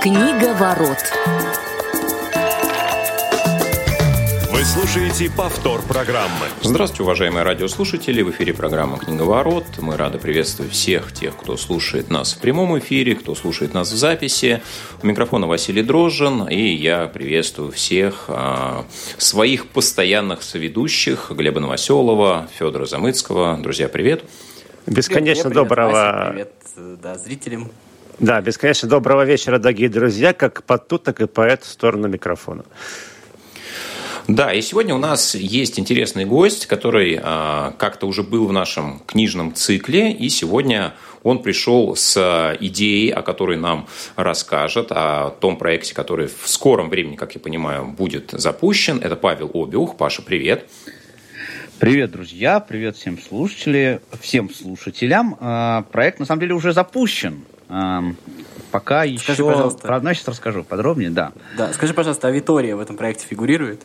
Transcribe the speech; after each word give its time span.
Книга 0.00 0.54
ворот. 0.54 0.98
Вы 4.52 4.64
слушаете 4.64 5.28
повтор 5.28 5.82
программы. 5.82 6.46
Здравствуйте, 6.62 7.02
уважаемые 7.02 7.42
радиослушатели. 7.42 8.22
В 8.22 8.30
эфире 8.30 8.54
программа 8.54 8.98
«Книговорот». 8.98 9.64
Мы 9.78 9.96
рады 9.96 10.18
приветствовать 10.18 10.72
всех 10.72 11.12
тех, 11.12 11.36
кто 11.36 11.56
слушает 11.56 12.10
нас 12.10 12.34
в 12.34 12.38
прямом 12.38 12.78
эфире, 12.78 13.16
кто 13.16 13.34
слушает 13.34 13.74
нас 13.74 13.90
в 13.90 13.96
записи. 13.96 14.62
У 15.02 15.06
микрофона 15.06 15.48
Василий 15.48 15.82
Дрожжин, 15.82 16.46
и 16.48 16.74
я 16.74 17.08
приветствую 17.08 17.72
всех 17.72 18.26
а, 18.28 18.84
своих 19.16 19.66
постоянных 19.66 20.44
соведущих 20.44 21.32
Глеба 21.32 21.58
Новоселова, 21.58 22.48
Федора 22.56 22.86
Замыцкого. 22.86 23.58
Друзья, 23.60 23.88
привет. 23.88 24.22
Бесконечно 24.86 25.50
привет, 25.50 25.68
привет, 25.68 25.68
доброго... 25.68 25.90
Вася, 25.90 26.30
привет 26.30 26.52
да, 27.02 27.18
зрителям. 27.18 27.70
Да, 28.20 28.40
бесконечно 28.40 28.88
доброго 28.88 29.24
вечера, 29.24 29.60
дорогие 29.60 29.88
друзья, 29.88 30.32
как 30.32 30.64
по 30.64 30.76
ту, 30.76 30.98
так 30.98 31.20
и 31.20 31.28
по 31.28 31.42
эту 31.42 31.66
сторону 31.66 32.08
микрофона. 32.08 32.64
Да, 34.26 34.52
и 34.52 34.60
сегодня 34.60 34.92
у 34.92 34.98
нас 34.98 35.36
есть 35.36 35.78
интересный 35.78 36.24
гость, 36.24 36.66
который 36.66 37.20
а, 37.22 37.76
как-то 37.78 38.06
уже 38.06 38.24
был 38.24 38.48
в 38.48 38.52
нашем 38.52 39.02
книжном 39.06 39.54
цикле, 39.54 40.10
и 40.12 40.28
сегодня 40.30 40.94
он 41.22 41.44
пришел 41.44 41.94
с 41.94 42.56
идеей, 42.58 43.10
о 43.10 43.22
которой 43.22 43.56
нам 43.56 43.86
расскажет, 44.16 44.88
о 44.90 45.30
том 45.30 45.56
проекте, 45.56 45.94
который 45.94 46.26
в 46.26 46.48
скором 46.48 46.90
времени, 46.90 47.14
как 47.14 47.36
я 47.36 47.40
понимаю, 47.40 47.86
будет 47.86 48.32
запущен. 48.32 48.98
Это 48.98 49.14
Павел 49.14 49.52
Обиух. 49.54 49.96
Паша, 49.96 50.22
привет. 50.22 50.68
Привет, 51.78 52.10
друзья, 52.10 52.58
привет 52.58 52.96
всем 52.96 53.16
слушателям, 53.16 54.00
всем 54.20 54.52
слушателям. 54.52 55.36
А, 55.38 55.82
проект 55.92 56.18
на 56.18 56.26
самом 56.26 56.40
деле 56.40 56.54
уже 56.54 56.72
запущен. 56.72 57.44
Пока 57.68 59.02
Скажи, 59.02 59.32
еще... 59.32 59.44
Пожалуйста. 59.44 59.82
Про 59.82 59.96
одно 59.96 60.12
сейчас 60.12 60.28
расскажу 60.28 60.64
подробнее, 60.64 61.10
да. 61.10 61.32
Да, 61.56 61.72
скажи, 61.72 61.94
пожалуйста, 61.94 62.28
а 62.28 62.30
Витория 62.30 62.74
в 62.74 62.80
этом 62.80 62.96
проекте 62.96 63.26
фигурирует? 63.26 63.82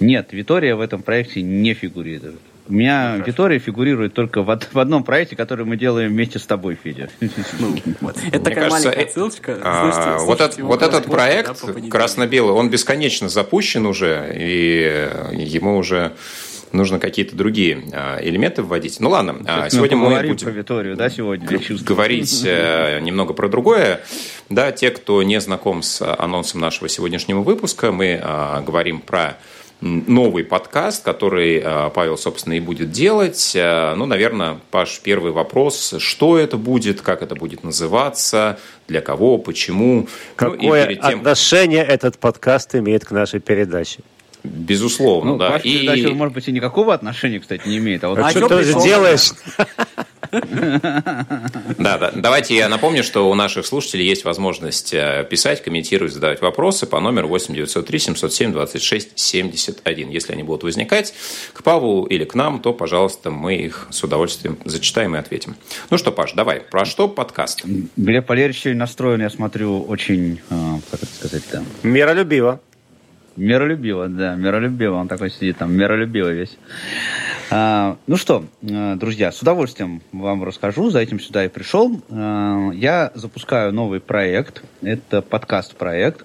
Нет, 0.00 0.32
Витория 0.32 0.74
в 0.74 0.80
этом 0.80 1.02
проекте 1.02 1.42
не 1.42 1.74
фигурирует. 1.74 2.40
У 2.66 2.72
меня 2.72 3.16
ну, 3.18 3.24
Витория 3.24 3.58
фигурирует 3.58 4.14
только 4.14 4.42
в, 4.42 4.60
в 4.72 4.78
одном 4.78 5.04
проекте, 5.04 5.36
который 5.36 5.66
мы 5.66 5.76
делаем 5.76 6.10
вместе 6.10 6.38
с 6.38 6.46
тобой, 6.46 6.78
Федя. 6.82 7.10
Ну, 7.58 7.76
вот. 8.00 8.16
Это 8.32 8.38
такая 8.38 8.70
кажется, 8.70 8.88
маленькая 8.88 9.12
ссылочка. 9.12 9.58
А, 9.62 9.82
слушайте, 9.82 10.10
вот, 10.24 10.38
слушайте 10.38 10.62
вот 10.62 10.82
этот 10.82 11.04
проект 11.04 11.66
да, 11.66 11.88
красно-белый, 11.90 12.54
он 12.54 12.70
бесконечно 12.70 13.28
запущен 13.28 13.84
уже, 13.84 14.32
и 14.34 15.10
ему 15.32 15.76
уже 15.76 16.12
нужно 16.74 16.98
какие-то 16.98 17.36
другие 17.36 17.82
а, 17.92 18.18
элементы 18.20 18.62
вводить. 18.62 19.00
Ну 19.00 19.10
ладно, 19.10 19.36
а, 19.46 19.70
сегодня 19.70 19.96
мы, 19.96 20.10
мы 20.10 20.28
будем 20.28 20.36
про 20.36 20.50
Виторию, 20.50 20.96
да, 20.96 21.08
сегодня 21.08 21.46
говорить 21.80 22.42
э, 22.44 23.00
немного 23.00 23.32
про 23.32 23.48
другое. 23.48 24.00
Да, 24.50 24.72
те, 24.72 24.90
кто 24.90 25.22
не 25.22 25.40
знаком 25.40 25.82
с 25.82 26.02
анонсом 26.02 26.60
нашего 26.60 26.88
сегодняшнего 26.88 27.40
выпуска, 27.40 27.92
мы 27.92 28.20
а, 28.22 28.60
говорим 28.60 29.00
про 29.00 29.38
новый 29.80 30.44
подкаст, 30.44 31.04
который 31.04 31.62
Павел, 31.94 32.16
собственно, 32.16 32.54
и 32.54 32.60
будет 32.60 32.90
делать. 32.90 33.52
Э, 33.54 33.94
ну, 33.94 34.06
наверное, 34.06 34.58
Паш, 34.70 35.00
первый 35.02 35.32
вопрос. 35.32 35.96
Что 35.98 36.38
это 36.38 36.56
будет, 36.56 37.02
как 37.02 37.22
это 37.22 37.34
будет 37.34 37.64
называться, 37.64 38.58
для 38.88 39.00
кого, 39.00 39.36
почему? 39.38 40.02
Ну, 40.02 40.08
Какое 40.36 40.86
ну, 40.86 40.94
тем... 40.94 41.18
отношение 41.20 41.84
этот 41.84 42.18
подкаст 42.18 42.74
имеет 42.74 43.04
к 43.04 43.10
нашей 43.10 43.40
передаче? 43.40 44.00
Безусловно, 44.44 45.32
ну, 45.32 45.38
да. 45.38 45.56
И... 45.56 45.78
передача, 45.78 46.14
может 46.14 46.34
быть, 46.34 46.46
и 46.48 46.52
никакого 46.52 46.92
отношения, 46.92 47.40
кстати, 47.40 47.66
не 47.66 47.78
имеет. 47.78 48.04
А, 48.04 48.10
вот 48.10 48.18
а 48.18 48.30
что 48.30 48.46
ты 48.46 48.62
же 48.62 48.74
делаешь? 48.74 49.32
Да, 51.78 51.98
да. 51.98 52.12
Давайте 52.14 52.56
я 52.56 52.68
напомню, 52.68 53.04
что 53.04 53.30
у 53.30 53.34
наших 53.34 53.66
слушателей 53.66 54.06
есть 54.06 54.24
возможность 54.24 54.92
э, 54.92 55.26
писать, 55.30 55.62
комментировать, 55.62 56.12
задавать 56.12 56.40
вопросы 56.40 56.86
по 56.86 57.00
номеру 57.00 57.28
8 57.28 57.54
903 57.54 57.98
707 57.98 58.52
26 58.52 59.18
71. 59.18 60.10
Если 60.10 60.32
они 60.32 60.42
будут 60.42 60.64
возникать 60.64 61.14
к 61.52 61.62
Павлу 61.62 62.04
или 62.04 62.24
к 62.24 62.34
нам, 62.34 62.60
то, 62.60 62.72
пожалуйста, 62.72 63.30
мы 63.30 63.56
их 63.56 63.86
с 63.90 64.02
удовольствием 64.02 64.58
зачитаем 64.64 65.14
и 65.14 65.18
ответим. 65.18 65.56
Ну 65.90 65.98
что, 65.98 66.10
Паш, 66.10 66.32
давай, 66.32 66.60
про 66.60 66.84
что 66.84 67.08
подкаст? 67.08 67.64
Глеб 67.96 68.28
Валерьевич 68.28 68.64
настроен, 68.76 69.20
я 69.20 69.30
смотрю, 69.30 69.82
очень, 69.82 70.40
э, 70.50 70.78
как 70.90 71.02
это 71.02 71.14
сказать-то? 71.14 71.64
Миролюбиво. 71.82 72.60
Миролюбиво, 73.36 74.08
да, 74.08 74.36
миролюбиво. 74.36 74.94
Он 74.94 75.08
такой 75.08 75.30
сидит 75.30 75.58
там, 75.58 75.72
миролюбивый 75.72 76.34
весь. 76.34 76.56
А, 77.50 77.96
ну 78.06 78.16
что, 78.16 78.44
э, 78.62 78.94
друзья, 78.96 79.32
с 79.32 79.42
удовольствием 79.42 80.02
вам 80.12 80.44
расскажу. 80.44 80.90
За 80.90 81.00
этим 81.00 81.18
сюда 81.18 81.44
и 81.44 81.48
пришел. 81.48 82.00
А, 82.10 82.70
я 82.70 83.10
запускаю 83.14 83.72
новый 83.72 84.00
проект. 84.00 84.62
Это 84.82 85.20
подкаст-проект, 85.20 86.22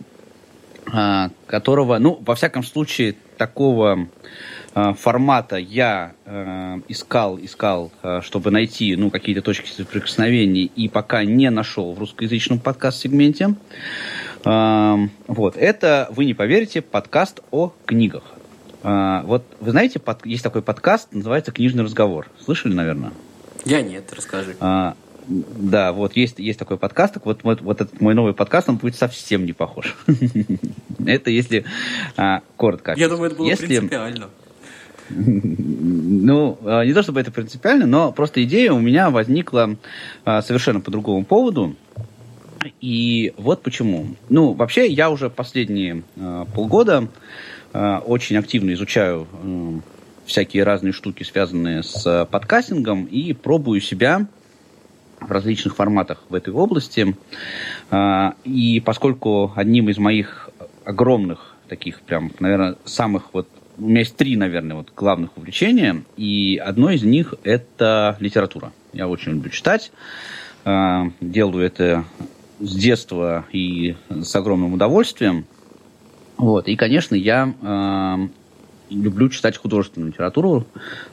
а, 0.91 1.31
которого, 1.47 1.97
ну, 1.97 2.21
во 2.25 2.35
всяком 2.35 2.63
случае, 2.63 3.15
такого 3.37 4.07
а, 4.73 4.93
формата 4.93 5.57
я 5.57 6.13
э, 6.25 6.79
искал, 6.87 7.39
искал, 7.39 7.91
э, 8.03 8.21
чтобы 8.23 8.51
найти 8.51 8.95
ну, 8.95 9.09
какие-то 9.09 9.41
точки 9.41 9.69
соприкосновения, 9.69 10.63
и 10.63 10.87
пока 10.87 11.23
не 11.23 11.49
нашел 11.49 11.93
в 11.93 11.99
русскоязычном 11.99 12.59
подкаст-сегменте. 12.59 13.55
Вот, 14.44 15.57
это, 15.57 16.07
вы 16.11 16.25
не 16.25 16.33
поверите, 16.33 16.81
подкаст 16.81 17.41
о 17.51 17.73
книгах. 17.85 18.23
А, 18.81 19.23
вот 19.23 19.44
вы 19.59 19.72
знаете, 19.72 20.00
под, 20.00 20.25
есть 20.25 20.44
такой 20.44 20.61
подкаст, 20.61 21.09
называется 21.11 21.51
«Книжный 21.51 21.83
разговор». 21.83 22.27
Слышали, 22.44 22.73
наверное? 22.73 23.11
Я 23.66 23.81
нет, 23.81 24.11
расскажи. 24.16 24.55
А, 24.61 24.95
да, 25.27 25.91
вот 25.91 26.16
есть, 26.16 26.39
есть 26.39 26.57
такой 26.57 26.77
подкаст, 26.77 27.16
так 27.16 27.25
вот, 27.25 27.44
вот, 27.44 27.61
вот 27.61 27.81
этот 27.81 28.00
мой 28.00 28.13
новый 28.13 28.33
подкаст, 28.33 28.69
он 28.69 28.77
будет 28.77 28.95
совсем 28.95 29.45
не 29.45 29.53
похож. 29.53 29.95
Это 31.06 31.29
если 31.29 31.66
а, 32.16 32.41
коротко. 32.56 32.94
Я 32.95 33.09
думаю, 33.09 33.31
это 33.31 33.35
было 33.35 33.50
принципиально. 33.56 34.29
Ну, 35.11 36.59
не 36.85 36.94
то 36.94 37.01
чтобы 37.01 37.19
это 37.19 37.31
принципиально, 37.31 37.88
но 37.88 38.11
просто 38.11 38.44
идея 38.44 38.73
у 38.73 38.79
меня 38.79 39.09
возникла 39.09 39.75
совершенно 40.23 40.81
по 40.81 40.91
другому 40.91 41.25
поводу. 41.25 41.75
И 42.81 43.33
вот 43.37 43.61
почему. 43.63 44.07
Ну, 44.29 44.53
вообще, 44.53 44.87
я 44.87 45.09
уже 45.09 45.29
последние 45.29 46.03
э, 46.15 46.45
полгода 46.53 47.07
э, 47.73 47.97
очень 48.05 48.37
активно 48.37 48.73
изучаю 48.73 49.27
э, 49.31 49.79
всякие 50.25 50.63
разные 50.63 50.93
штуки, 50.93 51.23
связанные 51.23 51.83
с 51.83 52.27
подкастингом, 52.29 53.05
и 53.05 53.33
пробую 53.33 53.81
себя 53.81 54.27
в 55.19 55.31
различных 55.31 55.75
форматах 55.75 56.23
в 56.29 56.35
этой 56.35 56.53
области. 56.53 57.15
Э, 57.91 58.31
и 58.43 58.79
поскольку 58.79 59.53
одним 59.55 59.89
из 59.89 59.97
моих 59.97 60.49
огромных 60.85 61.55
таких 61.67 62.01
прям, 62.01 62.31
наверное, 62.39 62.75
самых 62.85 63.33
вот 63.33 63.47
у 63.77 63.83
меня 63.83 63.99
есть 63.99 64.17
три, 64.17 64.35
наверное, 64.35 64.75
вот 64.75 64.91
главных 64.93 65.37
увлечения, 65.37 66.03
и 66.17 66.61
одно 66.63 66.89
из 66.91 67.03
них 67.03 67.33
это 67.43 68.17
литература. 68.19 68.73
Я 68.91 69.07
очень 69.07 69.33
люблю 69.33 69.49
читать, 69.49 69.91
э, 70.65 71.03
делаю 71.21 71.65
это 71.65 72.03
с 72.59 72.75
детства 72.75 73.45
и 73.51 73.95
с 74.09 74.35
огромным 74.35 74.73
удовольствием. 74.73 75.45
Вот. 76.37 76.67
И, 76.67 76.75
конечно, 76.75 77.15
я 77.15 77.53
э, 77.61 78.27
люблю 78.89 79.29
читать 79.29 79.57
художественную 79.57 80.11
литературу 80.11 80.65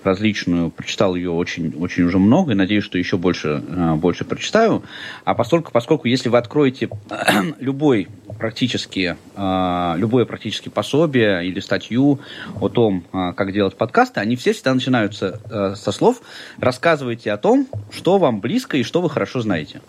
различную. 0.03 0.71
Прочитал 0.71 1.15
ее 1.15 1.31
очень, 1.31 1.75
очень 1.77 2.05
уже 2.05 2.19
много 2.19 2.53
и 2.53 2.55
надеюсь, 2.55 2.85
что 2.85 2.99
еще 2.99 3.17
больше, 3.17 3.63
э, 3.67 3.95
больше 3.95 4.25
прочитаю. 4.25 4.83
А 5.25 5.35
поскольку, 5.35 5.73
поскольку 5.73 6.09
если 6.09 6.29
вы 6.29 6.39
откроете 6.39 6.89
любой 7.59 8.09
практически, 8.39 9.17
э, 9.35 9.95
любое 9.97 10.25
практически 10.25 10.69
пособие 10.69 11.47
или 11.47 11.61
статью 11.61 12.21
о 12.61 12.69
том, 12.69 13.05
э, 13.13 13.33
как 13.35 13.53
делать 13.53 13.77
подкасты, 13.77 14.21
они 14.21 14.37
все 14.37 14.53
всегда 14.53 14.75
начинаются 14.75 15.41
э, 15.51 15.75
со 15.77 15.93
слов 15.93 16.23
«рассказывайте 16.59 17.33
о 17.33 17.37
том, 17.37 17.67
что 17.91 18.19
вам 18.19 18.41
близко 18.41 18.77
и 18.77 18.83
что 18.83 19.01
вы 19.01 19.11
хорошо 19.11 19.41
знаете». 19.41 19.81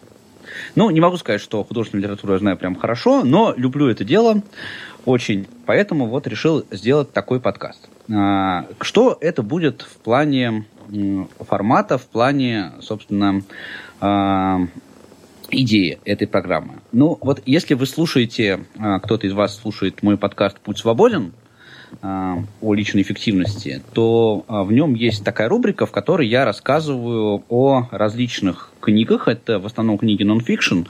Ну, 0.75 0.89
не 0.89 1.01
могу 1.01 1.18
сказать, 1.18 1.42
что 1.42 1.63
художественную 1.63 2.04
литературу 2.04 2.33
я 2.33 2.39
знаю 2.39 2.57
прям 2.57 2.75
хорошо, 2.75 3.24
но 3.24 3.54
люблю 3.56 3.88
это 3.88 4.04
дело 4.04 4.42
очень. 5.06 5.48
Поэтому 5.65 6.07
вот 6.07 6.27
решил 6.27 6.65
сделать 6.71 7.12
такой 7.13 7.39
подкаст. 7.39 7.89
А, 8.13 8.65
что 8.81 9.18
это 9.21 9.44
будет 9.44 9.81
в 9.81 9.98
плане 9.98 10.65
формата, 11.39 11.98
в 11.98 12.06
плане, 12.07 12.71
собственно, 12.81 13.42
а, 14.00 14.59
идеи 15.50 16.00
этой 16.06 16.27
программы. 16.27 16.75
Ну, 16.92 17.18
вот 17.21 17.42
если 17.45 17.74
вы 17.74 17.86
слушаете, 17.86 18.65
а, 18.77 19.00
кто-то 19.00 19.27
из 19.27 19.33
вас 19.33 19.57
слушает 19.57 20.03
мой 20.03 20.18
подкаст 20.18 20.60
«Путь 20.60 20.77
свободен», 20.77 21.33
о 22.01 22.74
личной 22.74 23.01
эффективности, 23.01 23.81
то 23.94 24.45
в 24.48 24.72
нем 24.72 24.94
есть 24.94 25.24
такая 25.24 25.50
рубрика, 25.50 25.86
в 25.86 25.92
которой 25.92 26.28
я 26.28 26.45
рассказываю 26.45 27.44
о 27.50 27.88
различных 27.92 28.72
книгах, 28.80 29.28
это 29.28 29.60
в 29.60 29.66
основном 29.66 29.98
книги 29.98 30.24
нон-фикшн, 30.24 30.81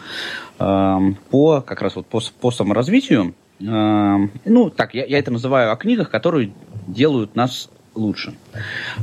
по 0.58 1.62
как 1.62 1.82
раз 1.82 1.96
вот 1.96 2.08
по, 2.08 2.22
по 2.40 2.52
саморазвитию. 2.52 3.34
Ну, 3.60 4.70
так, 4.76 4.94
я, 4.94 5.06
я 5.06 5.20
это 5.20 5.32
называю 5.32 5.72
о 5.72 5.76
книгах, 5.76 6.10
которые 6.10 6.52
делают 6.88 7.36
нас 7.36 7.70
лучше. 7.98 8.34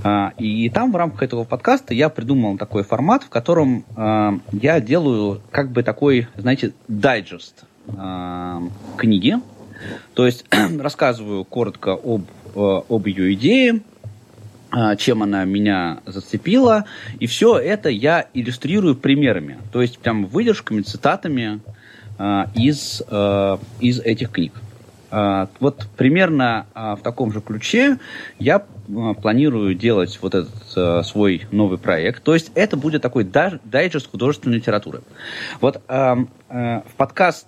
А, 0.02 0.32
и 0.38 0.68
там 0.70 0.92
в 0.92 0.96
рамках 0.96 1.22
этого 1.24 1.44
подкаста 1.44 1.92
я 1.94 2.08
придумал 2.08 2.56
такой 2.56 2.84
формат, 2.84 3.24
в 3.24 3.28
котором 3.28 3.84
я 3.96 4.80
делаю 4.80 5.42
как 5.50 5.70
бы 5.70 5.82
такой, 5.82 6.28
знаете, 6.36 6.72
дайджест 6.88 7.64
книги, 8.96 9.34
то 10.14 10.26
есть 10.26 10.44
рассказываю 10.78 11.44
коротко 11.44 11.92
об, 11.92 12.22
э, 12.54 12.80
об 12.88 13.06
ее 13.06 13.34
идее, 13.34 13.80
э, 14.72 14.96
чем 14.96 15.22
она 15.22 15.44
меня 15.44 15.98
зацепила, 16.06 16.84
и 17.18 17.26
все 17.26 17.58
это 17.58 17.88
я 17.88 18.26
иллюстрирую 18.34 18.96
примерами, 18.96 19.58
то 19.72 19.82
есть 19.82 19.98
прям 19.98 20.26
выдержками, 20.26 20.82
цитатами 20.82 21.60
э, 22.18 22.44
из, 22.54 23.02
э, 23.08 23.58
из 23.80 24.00
этих 24.00 24.30
книг. 24.30 24.52
Э, 25.10 25.46
вот 25.60 25.86
примерно 25.96 26.66
в 26.74 27.00
таком 27.02 27.32
же 27.32 27.40
ключе 27.40 27.98
я 28.38 28.64
планирую 29.22 29.74
делать 29.74 30.18
вот 30.20 30.34
этот 30.34 30.52
э, 30.76 31.02
свой 31.04 31.46
новый 31.50 31.78
проект. 31.78 32.22
То 32.22 32.34
есть 32.34 32.52
это 32.54 32.76
будет 32.76 33.00
такой 33.00 33.24
дай, 33.24 33.58
дайджест 33.64 34.10
художественной 34.10 34.58
литературы. 34.58 35.00
Вот 35.60 35.80
в 35.88 36.84
подкаст 36.96 37.46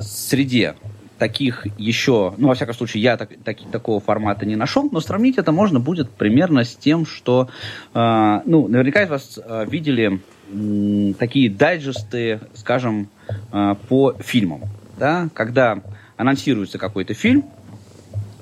среде 0.00 0.74
таких 1.20 1.66
еще, 1.78 2.34
ну, 2.38 2.48
во 2.48 2.54
всяком 2.54 2.74
случае, 2.74 3.02
я 3.02 3.16
так, 3.18 3.28
так, 3.44 3.58
такого 3.70 4.00
формата 4.00 4.46
не 4.46 4.56
нашел, 4.56 4.88
но 4.90 5.00
сравнить 5.00 5.36
это 5.36 5.52
можно 5.52 5.78
будет 5.78 6.10
примерно 6.10 6.64
с 6.64 6.74
тем, 6.74 7.04
что, 7.04 7.50
э, 7.94 8.40
ну, 8.46 8.66
наверняка 8.68 9.02
из 9.02 9.10
вас 9.10 9.38
э, 9.38 9.66
видели 9.68 10.18
э, 10.50 11.12
такие 11.18 11.50
дайджесты, 11.50 12.40
скажем, 12.54 13.10
э, 13.52 13.74
по 13.88 14.14
фильмам, 14.14 14.62
да, 14.98 15.28
когда 15.34 15.82
анонсируется 16.16 16.78
какой-то 16.78 17.12
фильм, 17.12 17.44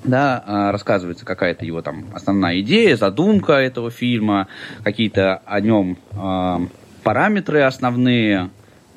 да, 0.05 0.71
рассказывается 0.71 1.25
какая-то 1.25 1.65
его 1.65 1.81
там 1.81 2.05
основная 2.13 2.61
идея, 2.61 2.95
задумка 2.95 3.53
этого 3.53 3.91
фильма, 3.91 4.47
какие-то 4.83 5.41
о 5.45 5.59
нем 5.59 5.97
э, 6.13 6.67
параметры 7.03 7.61
основные, 7.63 8.49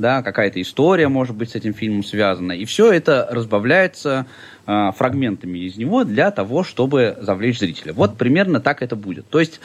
да, 0.02 0.22
какая-то 0.22 0.60
история, 0.60 1.08
может 1.08 1.34
быть, 1.34 1.52
с 1.52 1.54
этим 1.54 1.72
фильмом 1.72 2.04
связана. 2.04 2.52
И 2.52 2.66
все 2.66 2.92
это 2.92 3.26
разбавляется 3.30 4.26
э, 4.66 4.90
фрагментами 4.94 5.60
из 5.60 5.76
него 5.76 6.04
для 6.04 6.30
того, 6.30 6.64
чтобы 6.64 7.16
завлечь 7.20 7.60
зрителя. 7.60 7.94
Вот 7.94 8.18
примерно 8.18 8.60
так 8.60 8.82
это 8.82 8.96
будет. 8.96 9.26
То 9.30 9.40
есть 9.40 9.60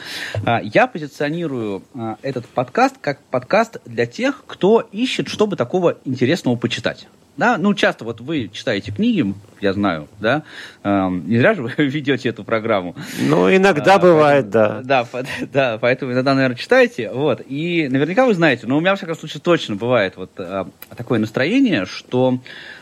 э, 0.46 0.60
я 0.62 0.86
позиционирую 0.86 1.82
э, 1.94 2.14
этот 2.22 2.46
подкаст 2.46 2.96
как 3.00 3.20
подкаст 3.24 3.78
для 3.84 4.06
тех, 4.06 4.44
кто 4.46 4.80
ищет, 4.92 5.28
чтобы 5.28 5.56
такого 5.56 5.98
интересного 6.04 6.56
почитать. 6.56 7.08
Да, 7.38 7.56
ну 7.56 7.72
часто 7.72 8.04
вот 8.04 8.20
вы 8.20 8.50
читаете 8.52 8.90
книги, 8.90 9.32
я 9.60 9.72
знаю, 9.72 10.08
да, 10.18 10.42
эм, 10.82 11.22
не 11.28 11.38
зря 11.38 11.54
же 11.54 11.62
вы 11.62 11.72
ведете 11.78 12.30
эту 12.30 12.42
программу. 12.42 12.96
Ну 13.20 13.48
иногда 13.54 13.94
а, 13.94 13.98
бывает, 14.00 14.50
поэтому, 14.52 14.82
да. 14.82 15.04
Да, 15.12 15.22
да, 15.52 15.78
поэтому 15.78 16.12
иногда, 16.12 16.34
наверное, 16.34 16.56
читаете, 16.56 17.12
вот, 17.12 17.40
и 17.46 17.88
наверняка 17.88 18.26
вы 18.26 18.34
знаете, 18.34 18.66
но 18.66 18.76
у 18.76 18.80
меня, 18.80 18.90
во 18.90 18.96
всяком 18.96 19.16
случае, 19.16 19.40
точно 19.40 19.76
бывает 19.76 20.16
вот 20.16 20.32
а, 20.36 20.68
такое 20.96 21.20
настроение, 21.20 21.86
что 21.86 22.40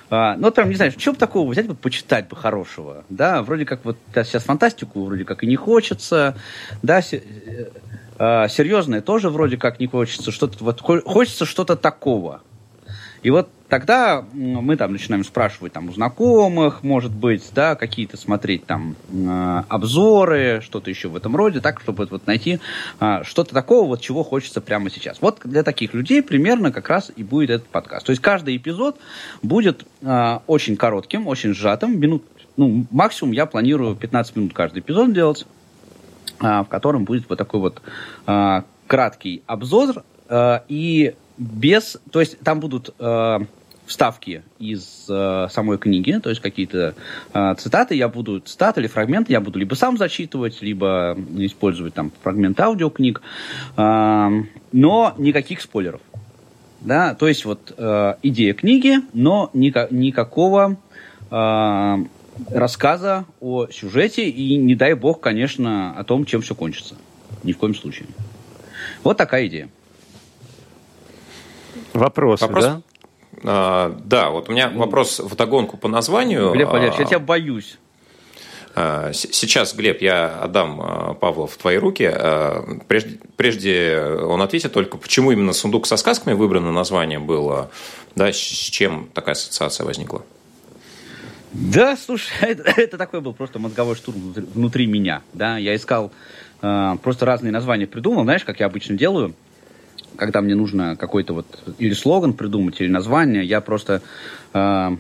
а, 0.09 0.37
ну, 0.37 0.45
вот 0.45 0.55
прям, 0.55 0.71
не 0.71 0.77
знаю, 0.77 0.91
что 0.97 1.13
бы 1.13 1.19
такого 1.19 1.51
взять 1.51 1.67
бы, 1.67 1.75
почитать 1.75 2.27
бы 2.27 2.35
хорошего, 2.35 3.05
да, 3.11 3.43
вроде 3.43 3.67
как 3.67 3.85
вот 3.85 3.99
да, 4.15 4.25
сейчас 4.25 4.45
фантастику 4.45 5.05
вроде 5.05 5.27
как 5.27 5.45
и 5.45 5.47
не 5.47 5.57
хочется, 5.57 6.35
да, 6.83 7.03
се, 7.03 7.23
а, 8.19 8.49
серьезное 8.49 9.03
тоже 9.03 9.29
вроде 9.29 9.59
как 9.59 9.81
не 9.81 9.87
хочется, 9.87 10.33
что-то 10.33 10.65
вот 10.65 10.81
хочется 10.81 11.45
что-то 11.45 11.77
такого, 11.77 12.41
и 13.27 13.31
вот 13.31 13.49
тогда 13.69 14.25
мы 14.33 14.77
там 14.77 14.93
начинаем 14.93 15.25
спрашивать 15.25 15.73
там 15.73 15.89
у 15.89 15.93
знакомых, 15.93 16.85
может 16.85 17.11
быть, 17.11 17.43
да, 17.53 17.75
какие-то 17.75 18.17
смотреть 18.17 18.67
там 18.67 18.95
э, 19.11 19.63
обзоры, 19.69 20.61
что-то 20.63 20.91
еще 20.91 21.09
в 21.09 21.17
этом 21.17 21.35
роде, 21.35 21.61
так, 21.61 21.81
чтобы 21.81 22.07
вот 22.09 22.29
найти 22.29 22.61
э, 23.01 23.25
что-то 23.25 23.53
такого, 23.53 23.89
вот 23.89 24.01
чего 24.01 24.23
хочется 24.23 24.61
прямо 24.61 24.91
сейчас. 24.91 25.21
Вот 25.21 25.41
для 25.43 25.65
таких 25.65 25.93
людей 25.93 26.23
примерно 26.23 26.71
как 26.71 26.89
раз 26.89 27.11
и 27.17 27.25
будет 27.25 27.51
этот 27.51 27.67
подкаст. 27.67 28.07
То 28.07 28.11
есть 28.11 28.23
каждый 28.23 28.57
эпизод 28.57 28.97
будет 29.43 29.85
э, 30.03 30.39
очень 30.47 30.77
коротким, 30.77 31.27
очень 31.27 31.53
сжатым, 31.53 31.99
минут, 31.99 32.23
ну, 32.57 32.87
максимум 32.93 33.33
я 33.33 33.47
планирую 33.47 33.97
15 33.97 34.37
минут 34.37 34.53
каждый 34.55 34.79
эпизод 34.83 35.13
делать, 35.13 35.47
э, 36.41 36.61
в 36.61 36.67
котором 36.67 37.05
будет 37.05 37.29
вот 37.29 37.39
такой 37.39 37.59
вот 37.59 37.83
краткий 38.87 39.43
обзор, 39.49 40.05
и 40.69 41.15
без, 41.39 41.99
то 42.11 42.21
есть 42.21 42.39
там 42.41 42.61
будут 42.61 42.95
э, 42.99 43.39
вставки 43.87 44.43
из 44.59 45.07
э, 45.09 45.49
самой 45.51 45.79
книги, 45.79 46.19
то 46.23 46.31
есть 46.31 46.43
какие-то 46.43 46.95
э, 47.33 47.55
цитаты, 47.59 47.95
я 47.95 48.09
буду 48.09 48.41
цитаты 48.41 48.81
или 48.81 48.89
фрагменты, 48.89 49.33
я 49.33 49.41
буду 49.41 49.59
либо 49.59 49.75
сам 49.75 49.97
зачитывать, 49.97 50.61
либо 50.63 51.17
использовать 51.39 51.95
там 51.95 52.13
фрагмент 52.23 52.61
аудиокниг, 52.61 53.23
э, 53.77 54.31
но 54.73 55.15
никаких 55.19 55.61
спойлеров. 55.61 56.01
Да, 56.81 57.15
то 57.15 57.27
есть 57.27 57.45
вот 57.45 57.75
э, 57.77 58.15
идея 58.23 58.55
книги, 58.55 58.99
но 59.13 59.51
ника- 59.55 59.89
никакого 59.91 60.77
э, 61.31 61.97
рассказа 62.51 63.25
о 63.41 63.67
сюжете 63.69 64.29
и 64.29 64.57
не 64.57 64.75
дай 64.75 64.95
бог, 64.95 65.21
конечно, 65.21 65.95
о 65.97 66.05
том, 66.05 66.27
чем 66.27 66.43
все 66.43 66.55
кончится. 66.55 66.97
Ни 67.43 67.53
в 67.53 67.59
коем 67.59 67.75
случае. 67.75 68.09
Вот 69.03 69.17
такая 69.17 69.47
идея. 69.47 69.69
Вопросы, 71.97 72.45
Вопрос... 72.45 72.65
да? 72.65 72.81
А, 73.43 73.97
да, 74.05 74.31
вот 74.31 74.49
у 74.49 74.53
меня 74.53 74.69
вопрос 74.69 75.21
в 75.21 75.35
догонку 75.35 75.77
по 75.77 75.89
названию. 75.89 76.53
Глеб 76.53 76.69
Валерьевич, 76.69 76.99
я 76.99 77.05
тебя 77.07 77.19
боюсь. 77.19 77.79
А, 78.75 79.13
сейчас, 79.13 79.75
Глеб, 79.75 80.03
я 80.03 80.41
отдам 80.43 80.81
а, 80.81 81.15
Павла 81.15 81.47
в 81.47 81.57
твои 81.57 81.77
руки. 81.77 82.05
А, 82.05 82.63
прежде, 82.89 83.19
прежде 83.37 83.99
он 83.99 84.43
ответит 84.43 84.73
только, 84.73 84.99
почему 84.99 85.33
именно 85.33 85.53
«Сундук 85.53 85.87
со 85.87 85.97
сказками» 85.97 86.35
выбрано 86.35 86.73
название 86.73 87.19
было, 87.19 87.71
да, 88.15 88.33
с 88.33 88.37
чем 88.37 89.09
такая 89.15 89.35
ассоциация 89.35 89.87
возникла? 89.87 90.23
Да, 91.53 91.97
слушай, 91.97 92.33
это, 92.41 92.65
это 92.77 92.99
такой 92.99 93.23
был 93.23 93.33
просто 93.33 93.59
мозговой 93.59 93.97
штурм 93.97 94.35
внутри 94.55 94.87
меня. 94.87 95.23
Да? 95.33 95.57
Я 95.57 95.75
искал 95.75 96.13
э, 96.61 96.97
просто 97.03 97.25
разные 97.25 97.53
названия 97.53 97.87
придумал, 97.87 98.25
знаешь, 98.25 98.45
как 98.45 98.61
я 98.61 98.67
обычно 98.67 98.97
делаю– 98.97 99.35
когда 100.17 100.41
мне 100.41 100.55
нужно 100.55 100.97
какой-то 100.97 101.35
вот 101.35 101.47
или 101.79 101.95
слоган 101.95 102.33
придумать, 102.33 102.81
или 102.81 102.89
название, 102.89 103.45
я 103.45 103.61
просто 103.61 104.03
э, 104.55 104.97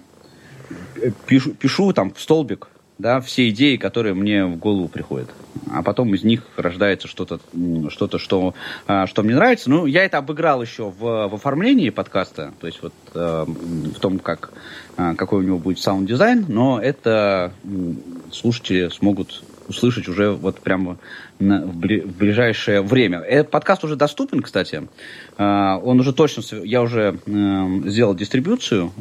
пишу, 1.26 1.52
пишу 1.54 1.92
там 1.92 2.12
в 2.12 2.20
столбик, 2.20 2.68
да, 2.98 3.20
все 3.20 3.48
идеи, 3.50 3.76
которые 3.76 4.14
мне 4.14 4.46
в 4.46 4.56
голову 4.56 4.88
приходят. 4.88 5.28
А 5.70 5.82
потом 5.82 6.14
из 6.14 6.24
них 6.24 6.42
рождается 6.56 7.08
что-то, 7.08 7.40
что-то, 7.90 8.18
что, 8.18 8.54
а, 8.86 9.06
что 9.06 9.22
мне 9.22 9.34
нравится. 9.34 9.68
Ну, 9.68 9.86
я 9.86 10.04
это 10.04 10.18
обыграл 10.18 10.62
еще 10.62 10.90
в, 10.90 11.28
в 11.28 11.34
оформлении 11.34 11.90
подкаста, 11.90 12.54
то 12.60 12.66
есть 12.66 12.82
вот 12.82 12.94
э, 13.14 13.44
в 13.46 14.00
том, 14.00 14.18
как, 14.18 14.50
э, 14.96 15.14
какой 15.16 15.40
у 15.40 15.46
него 15.46 15.58
будет 15.58 15.78
саунд-дизайн, 15.78 16.46
но 16.48 16.80
это 16.80 17.52
слушатели 18.32 18.88
смогут 18.88 19.42
услышать 19.68 20.08
уже 20.08 20.30
вот 20.30 20.60
прямо 20.60 20.98
на, 21.38 21.62
в, 21.62 21.76
бли, 21.76 22.00
в 22.00 22.16
ближайшее 22.16 22.82
время. 22.82 23.18
Этот 23.18 23.50
подкаст 23.50 23.84
уже 23.84 23.96
доступен, 23.96 24.42
кстати. 24.42 24.88
Uh, 25.36 25.80
он 25.82 26.00
уже 26.00 26.12
точно, 26.12 26.42
я 26.64 26.82
уже 26.82 27.18
uh, 27.26 27.88
сделал 27.88 28.14
дистрибуцию 28.14 28.92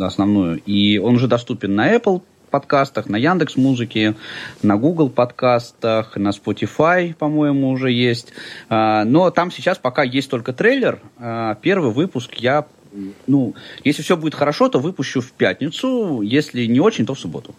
основную, 0.00 0.60
и 0.66 0.98
он 0.98 1.16
уже 1.16 1.28
доступен 1.28 1.74
на 1.74 1.94
Apple 1.94 2.22
подкастах, 2.50 3.08
на 3.08 3.16
Яндекс 3.16 3.56
Музыке, 3.56 4.14
на 4.62 4.76
Google 4.76 5.08
подкастах, 5.08 6.16
на 6.16 6.30
Spotify, 6.30 7.14
по-моему, 7.14 7.70
уже 7.70 7.90
есть. 7.90 8.32
Uh, 8.68 9.04
но 9.04 9.30
там 9.30 9.50
сейчас 9.50 9.78
пока 9.78 10.02
есть 10.02 10.30
только 10.30 10.52
трейлер. 10.52 11.00
Первый 11.62 11.92
выпуск 11.92 12.34
я, 12.34 12.66
ну, 13.26 13.54
если 13.84 14.02
все 14.02 14.16
будет 14.16 14.34
хорошо, 14.34 14.68
то 14.68 14.78
выпущу 14.78 15.20
в 15.20 15.32
пятницу, 15.32 16.20
если 16.22 16.66
не 16.66 16.80
очень, 16.80 17.06
то 17.06 17.14
в 17.14 17.18
субботу. 17.18 17.54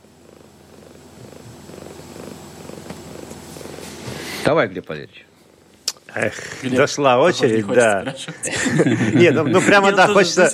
Давай, 4.45 4.67
Глеб 4.67 4.87
Валерьевич. 4.87 5.25
Эх, 6.15 6.33
Глеб, 6.63 6.77
дошла 6.77 7.19
очередь, 7.19 7.67
да. 7.67 8.15
Нет, 9.13 9.35
ну, 9.35 9.43
ну 9.43 9.61
прямо 9.61 9.91
да, 9.91 10.07
хочется, 10.07 10.49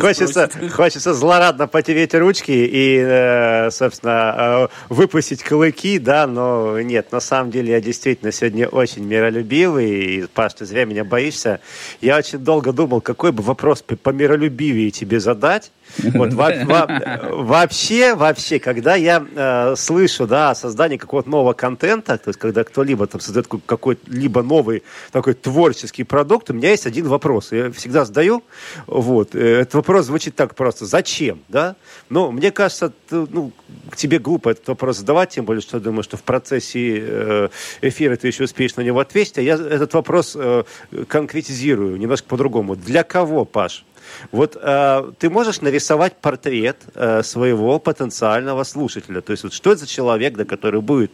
хочется, 0.00 0.48
хочется 0.72 1.14
злорадно 1.14 1.66
потереть 1.66 2.14
ручки 2.14 2.52
и, 2.52 2.98
э, 3.02 3.70
собственно, 3.72 4.68
э, 4.70 4.94
выпустить 4.94 5.42
клыки, 5.42 5.98
да, 5.98 6.28
но 6.28 6.80
нет, 6.80 7.10
на 7.10 7.18
самом 7.18 7.50
деле 7.50 7.72
я 7.72 7.80
действительно 7.80 8.30
сегодня 8.30 8.68
очень 8.68 9.04
миролюбивый, 9.04 9.90
и, 9.90 10.26
Паш, 10.26 10.54
ты 10.54 10.64
зря 10.64 10.84
меня 10.84 11.02
боишься. 11.02 11.58
Я 12.00 12.16
очень 12.16 12.38
долго 12.38 12.72
думал, 12.72 13.00
какой 13.00 13.32
бы 13.32 13.42
вопрос 13.42 13.82
по 13.82 14.10
миролюбивее 14.10 14.92
тебе 14.92 15.18
задать, 15.18 15.72
вот, 15.98 16.32
во, 16.34 16.52
во, 16.64 16.86
вообще, 17.30 18.14
вообще, 18.14 18.58
когда 18.58 18.94
я 18.94 19.24
э, 19.34 19.74
слышу, 19.76 20.26
да, 20.26 20.50
о 20.50 20.54
создании 20.54 20.96
какого-то 20.96 21.28
нового 21.28 21.52
контента, 21.52 22.16
то 22.16 22.28
есть 22.28 22.38
когда 22.38 22.64
кто-либо 22.64 23.06
там 23.06 23.20
создает 23.20 23.48
какой-либо 23.66 24.42
новый 24.42 24.84
такой 25.12 25.34
творческий 25.34 26.04
продукт, 26.04 26.50
у 26.50 26.54
меня 26.54 26.70
есть 26.70 26.86
один 26.86 27.08
вопрос. 27.08 27.52
Я 27.52 27.70
всегда 27.70 28.04
задаю, 28.04 28.42
вот, 28.86 29.34
э, 29.34 29.60
этот 29.60 29.74
вопрос 29.74 30.06
звучит 30.06 30.34
так 30.34 30.54
просто. 30.54 30.86
Зачем, 30.86 31.40
да? 31.48 31.76
Но 32.08 32.30
мне 32.30 32.50
кажется, 32.50 32.92
ну, 33.10 33.52
к 33.90 33.96
тебе 33.96 34.18
глупо 34.18 34.50
этот 34.50 34.68
вопрос 34.68 34.98
задавать, 34.98 35.30
тем 35.30 35.44
более, 35.44 35.62
что 35.62 35.76
я 35.76 35.82
думаю, 35.82 36.02
что 36.02 36.16
в 36.16 36.22
процессе 36.22 36.98
э, 37.00 37.48
эфира 37.82 38.16
ты 38.16 38.28
еще 38.28 38.44
успеешь 38.44 38.76
на 38.76 38.82
него 38.82 39.00
ответить, 39.00 39.38
а 39.38 39.42
я 39.42 39.54
этот 39.54 39.94
вопрос 39.94 40.36
э, 40.36 40.64
конкретизирую 41.08 41.96
немножко 41.98 42.28
по-другому. 42.28 42.76
Для 42.76 43.02
кого, 43.02 43.44
Паш? 43.44 43.84
Вот 44.32 44.56
э, 44.60 45.12
ты 45.18 45.30
можешь 45.30 45.60
нарисовать 45.60 46.16
портрет 46.16 46.78
э, 46.94 47.22
своего 47.22 47.78
потенциального 47.78 48.64
слушателя. 48.64 49.20
То 49.20 49.32
есть 49.32 49.42
вот 49.44 49.52
что 49.52 49.72
это 49.72 49.80
за 49.80 49.86
человек, 49.86 50.34
да, 50.36 50.44
который 50.44 50.80
будет 50.80 51.12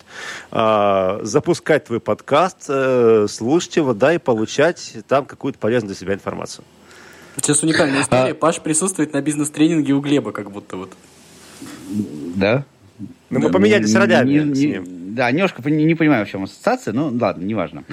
э, 0.51 1.21
запускать 1.23 1.85
твой 1.85 2.01
подкаст, 2.01 2.67
э, 2.69 3.27
слушать 3.29 3.77
его, 3.77 3.95
да, 3.95 4.15
и 4.15 4.19
получать 4.19 4.95
там 5.09 5.25
какую-то 5.25 5.59
полезную 5.59 5.95
для 5.95 5.97
себя 5.97 6.15
информацию. 6.15 6.65
Сейчас 7.37 7.63
уникальная 7.63 8.03
история. 8.03 8.33
А... 8.33 8.35
Паш 8.35 8.61
присутствует 8.61 9.13
на 9.13 9.21
бизнес-тренинге 9.21 9.93
у 9.93 10.01
Глеба, 10.01 10.33
как 10.33 10.51
будто 10.51 10.77
вот. 10.77 10.93
Да? 11.91 12.65
Ну, 13.31 13.41
мы 13.41 13.51
поменялись 13.51 13.95
ролями 13.95 14.33
не, 14.33 14.55
с 14.55 14.59
ним. 14.59 15.15
Да, 15.17 15.31
немножко 15.31 15.63
не, 15.69 15.85
не 15.85 15.95
понимаю, 15.95 16.27
в 16.27 16.29
чем 16.29 16.45
ассоциация, 16.45 16.93
но 16.93 17.09
ладно, 17.09 17.43
неважно. 17.43 17.85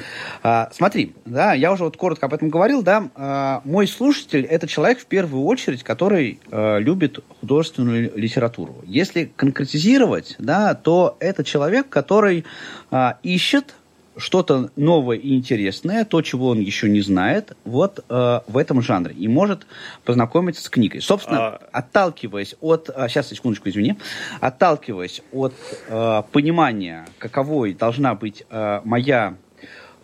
А, 0.43 0.69
смотри, 0.73 1.15
да, 1.25 1.53
я 1.53 1.71
уже 1.71 1.85
вот 1.85 1.95
коротко 1.95 2.25
об 2.25 2.33
этом 2.33 2.49
говорил, 2.49 2.83
да, 2.83 3.09
а, 3.15 3.61
мой 3.63 3.87
слушатель– 3.87 4.41
это 4.49 4.67
человек, 4.67 4.99
в 4.99 5.05
первую 5.05 5.45
очередь, 5.45 5.83
который 5.83 6.39
а, 6.51 6.77
любит 6.77 7.19
художественную 7.39 8.11
литературу. 8.15 8.83
Если 8.85 9.31
конкретизировать, 9.35 10.35
да, 10.37 10.75
то 10.75 11.17
это 11.19 11.43
человек, 11.43 11.87
который 11.89 12.43
а, 12.91 13.17
ищет 13.23 13.75
что-то 14.17 14.69
новое 14.75 15.17
и 15.17 15.35
интересное, 15.35 16.05
то, 16.05 16.21
чего 16.21 16.49
он 16.49 16.59
еще 16.59 16.89
не 16.89 17.01
знает, 17.01 17.55
вот 17.65 18.03
э, 18.07 18.39
в 18.47 18.57
этом 18.57 18.81
жанре, 18.81 19.13
и 19.13 19.27
может 19.27 19.65
познакомиться 20.05 20.63
с 20.63 20.69
книгой. 20.69 21.01
Собственно, 21.01 21.47
а... 21.47 21.59
отталкиваясь 21.71 22.55
от, 22.61 22.89
а, 22.93 23.07
сейчас, 23.09 23.29
секундочку, 23.29 23.69
извини, 23.69 23.97
отталкиваясь 24.39 25.21
от 25.31 25.53
э, 25.87 26.23
понимания, 26.31 27.05
каковой 27.17 27.73
должна 27.73 28.15
быть 28.15 28.43
э, 28.49 28.81
моя 28.83 29.35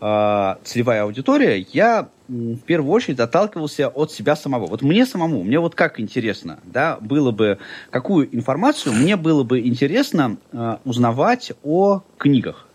э, 0.02 0.56
целевая 0.64 1.04
аудитория, 1.04 1.66
я 1.72 2.10
в 2.30 2.60
первую 2.60 2.94
очередь 2.94 3.20
отталкивался 3.20 3.88
от 3.90 4.12
себя 4.12 4.36
самого. 4.36 4.68
Вот 4.68 4.82
мне 4.82 5.06
самому, 5.06 5.44
мне 5.44 5.60
вот 5.60 5.76
как 5.76 6.00
интересно, 6.00 6.60
да, 6.64 6.98
было 7.02 7.32
бы, 7.32 7.58
какую 7.90 8.34
информацию 8.36 8.94
мне 8.94 9.16
было 9.16 9.44
бы 9.44 9.60
интересно 9.60 10.38
э, 10.52 10.78
узнавать 10.86 11.54
о 11.64 12.02
книгах. 12.18 12.69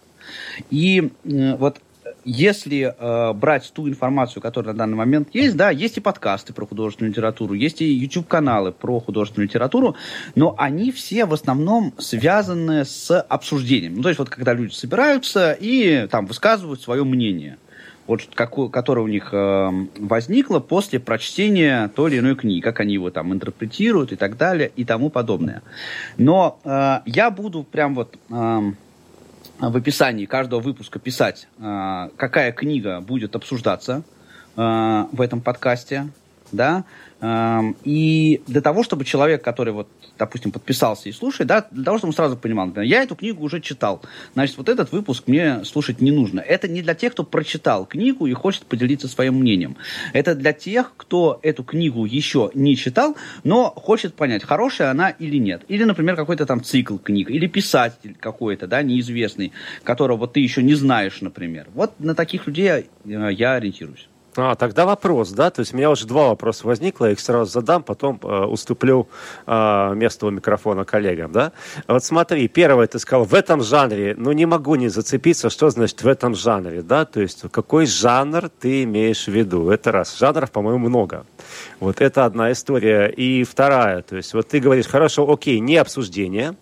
И 0.70 1.10
э, 1.24 1.56
вот 1.56 1.78
если 2.24 2.94
э, 2.98 3.32
брать 3.34 3.70
ту 3.74 3.88
информацию, 3.88 4.42
которая 4.42 4.72
на 4.72 4.78
данный 4.78 4.96
момент 4.96 5.28
есть, 5.32 5.56
да, 5.56 5.70
есть 5.70 5.98
и 5.98 6.00
подкасты 6.00 6.52
про 6.52 6.66
художественную 6.66 7.12
литературу, 7.12 7.54
есть 7.54 7.82
и 7.82 7.92
YouTube-каналы 7.92 8.72
про 8.72 9.00
художественную 9.00 9.48
литературу, 9.48 9.96
но 10.34 10.54
они 10.58 10.90
все 10.92 11.26
в 11.26 11.34
основном 11.34 11.92
связаны 11.98 12.84
с 12.84 13.20
обсуждением. 13.20 13.96
Ну, 13.96 14.02
то 14.02 14.08
есть 14.08 14.18
вот 14.18 14.30
когда 14.30 14.54
люди 14.54 14.72
собираются 14.72 15.52
и 15.52 16.06
там 16.10 16.26
высказывают 16.26 16.80
свое 16.80 17.04
мнение 17.04 17.58
вот 18.06 18.20
какое, 18.34 18.68
которое 18.68 19.00
у 19.00 19.08
них 19.08 19.30
э, 19.32 19.70
возникло 19.98 20.60
после 20.60 21.00
прочтения 21.00 21.88
той 21.88 22.10
или 22.10 22.18
иной 22.18 22.36
книги, 22.36 22.60
как 22.60 22.80
они 22.80 22.94
его 22.94 23.10
там 23.10 23.32
интерпретируют 23.32 24.12
и 24.12 24.16
так 24.16 24.36
далее 24.36 24.70
и 24.76 24.84
тому 24.84 25.08
подобное. 25.08 25.62
Но 26.18 26.60
э, 26.64 27.00
я 27.06 27.30
буду 27.30 27.62
прям 27.62 27.94
вот 27.94 28.16
э, 28.30 28.60
в 29.58 29.76
описании 29.76 30.26
каждого 30.26 30.60
выпуска 30.60 30.98
писать, 30.98 31.48
а, 31.60 32.10
какая 32.16 32.52
книга 32.52 33.00
будет 33.00 33.36
обсуждаться 33.36 34.02
а, 34.56 35.08
в 35.12 35.20
этом 35.20 35.40
подкасте, 35.40 36.08
да, 36.52 36.84
и 37.84 38.42
для 38.46 38.60
того, 38.60 38.82
чтобы 38.82 39.04
человек, 39.04 39.42
который 39.42 39.72
вот, 39.72 39.88
допустим, 40.18 40.52
подписался 40.52 41.08
и 41.08 41.12
слушает, 41.12 41.48
да, 41.48 41.66
для 41.70 41.84
того, 41.84 41.98
чтобы 41.98 42.10
он 42.10 42.14
сразу 42.14 42.36
понимал, 42.36 42.66
например, 42.66 42.88
я 42.88 43.02
эту 43.02 43.16
книгу 43.16 43.42
уже 43.42 43.60
читал, 43.60 44.02
значит, 44.34 44.58
вот 44.58 44.68
этот 44.68 44.92
выпуск 44.92 45.24
мне 45.26 45.64
слушать 45.64 46.00
не 46.02 46.10
нужно. 46.10 46.40
Это 46.40 46.68
не 46.68 46.82
для 46.82 46.94
тех, 46.94 47.12
кто 47.12 47.24
прочитал 47.24 47.86
книгу 47.86 48.26
и 48.26 48.32
хочет 48.34 48.66
поделиться 48.66 49.08
своим 49.08 49.36
мнением. 49.36 49.76
Это 50.12 50.34
для 50.34 50.52
тех, 50.52 50.92
кто 50.96 51.38
эту 51.42 51.64
книгу 51.64 52.04
еще 52.04 52.50
не 52.54 52.76
читал, 52.76 53.16
но 53.42 53.70
хочет 53.70 54.14
понять, 54.14 54.44
хорошая 54.44 54.90
она 54.90 55.08
или 55.08 55.38
нет. 55.38 55.62
Или, 55.68 55.84
например, 55.84 56.16
какой-то 56.16 56.44
там 56.44 56.62
цикл 56.62 56.98
книг, 56.98 57.30
или 57.30 57.46
писатель 57.46 58.16
какой-то, 58.20 58.66
да, 58.66 58.82
неизвестный, 58.82 59.52
которого 59.82 60.28
ты 60.28 60.40
еще 60.40 60.62
не 60.62 60.74
знаешь, 60.74 61.22
например. 61.22 61.68
Вот 61.74 61.98
на 61.98 62.14
таких 62.14 62.46
людей 62.46 62.86
я, 63.04 63.30
я 63.30 63.54
ориентируюсь. 63.54 64.08
А, 64.36 64.54
тогда 64.56 64.84
вопрос, 64.84 65.30
да? 65.30 65.50
То 65.50 65.60
есть 65.60 65.74
у 65.74 65.76
меня 65.76 65.90
уже 65.90 66.06
два 66.06 66.28
вопроса 66.28 66.66
возникло, 66.66 67.06
я 67.06 67.12
их 67.12 67.20
сразу 67.20 67.50
задам, 67.50 67.82
потом 67.82 68.18
э, 68.22 68.44
уступлю 68.44 69.08
э, 69.46 69.92
место 69.94 70.26
у 70.26 70.30
микрофона 70.30 70.84
коллегам, 70.84 71.32
да? 71.32 71.52
Вот 71.86 72.04
смотри, 72.04 72.48
первое, 72.48 72.86
ты 72.86 72.98
сказал, 72.98 73.24
в 73.24 73.34
этом 73.34 73.62
жанре, 73.62 74.14
ну 74.16 74.32
не 74.32 74.46
могу 74.46 74.74
не 74.74 74.88
зацепиться, 74.88 75.50
что 75.50 75.70
значит 75.70 76.02
в 76.02 76.08
этом 76.08 76.34
жанре, 76.34 76.82
да? 76.82 77.04
То 77.04 77.20
есть 77.20 77.44
какой 77.50 77.86
жанр 77.86 78.48
ты 78.48 78.84
имеешь 78.84 79.26
в 79.26 79.32
виду? 79.32 79.70
Это 79.70 79.92
раз. 79.92 80.18
Жанров, 80.18 80.50
по-моему, 80.50 80.88
много. 80.88 81.26
Вот 81.80 82.00
это 82.00 82.24
одна 82.24 82.50
история. 82.50 83.06
И 83.06 83.44
вторая, 83.44 84.02
то 84.02 84.16
есть 84.16 84.34
вот 84.34 84.48
ты 84.48 84.58
говоришь, 84.58 84.86
хорошо, 84.86 85.30
окей, 85.30 85.60
не 85.60 85.76
обсуждение, 85.76 86.56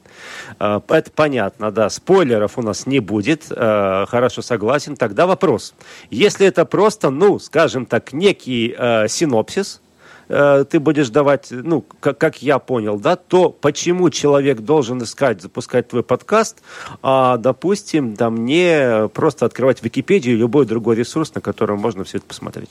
это 0.59 1.11
понятно, 1.15 1.71
да. 1.71 1.91
Спойлеров 1.91 2.59
у 2.59 2.63
нас 2.63 2.87
не 2.87 3.01
будет. 3.01 3.47
Э, 3.51 4.07
хорошо, 4.09 4.43
согласен. 4.43 4.97
Тогда 4.97 5.27
вопрос. 5.27 5.75
Если 6.11 6.47
это 6.47 6.65
просто, 6.65 7.11
ну, 7.11 7.39
скажем 7.39 7.87
так, 7.87 8.13
некий 8.13 8.75
э, 8.77 9.09
синопсис, 9.09 9.81
ты 10.29 10.81
будешь 10.81 11.11
давать, 11.11 11.49
ну, 11.51 11.85
как, 12.01 12.17
как 12.17 12.43
я 12.43 12.59
понял, 12.59 12.99
да, 12.99 13.17
то 13.17 13.51
почему 13.51 14.09
человек 14.09 14.61
должен 14.61 15.03
искать, 15.03 15.43
запускать 15.43 15.89
твой 15.89 16.03
подкаст, 16.03 16.63
а, 17.03 17.37
допустим, 17.37 18.17
там 18.17 18.47
не 18.47 19.09
просто 19.09 19.45
открывать 19.45 19.83
Википедию, 19.83 20.39
любой 20.39 20.65
другой 20.65 20.97
ресурс, 20.97 21.35
на 21.35 21.43
котором 21.43 21.81
можно 21.81 22.05
все 22.05 22.17
это 22.19 22.27
посмотреть? 22.27 22.71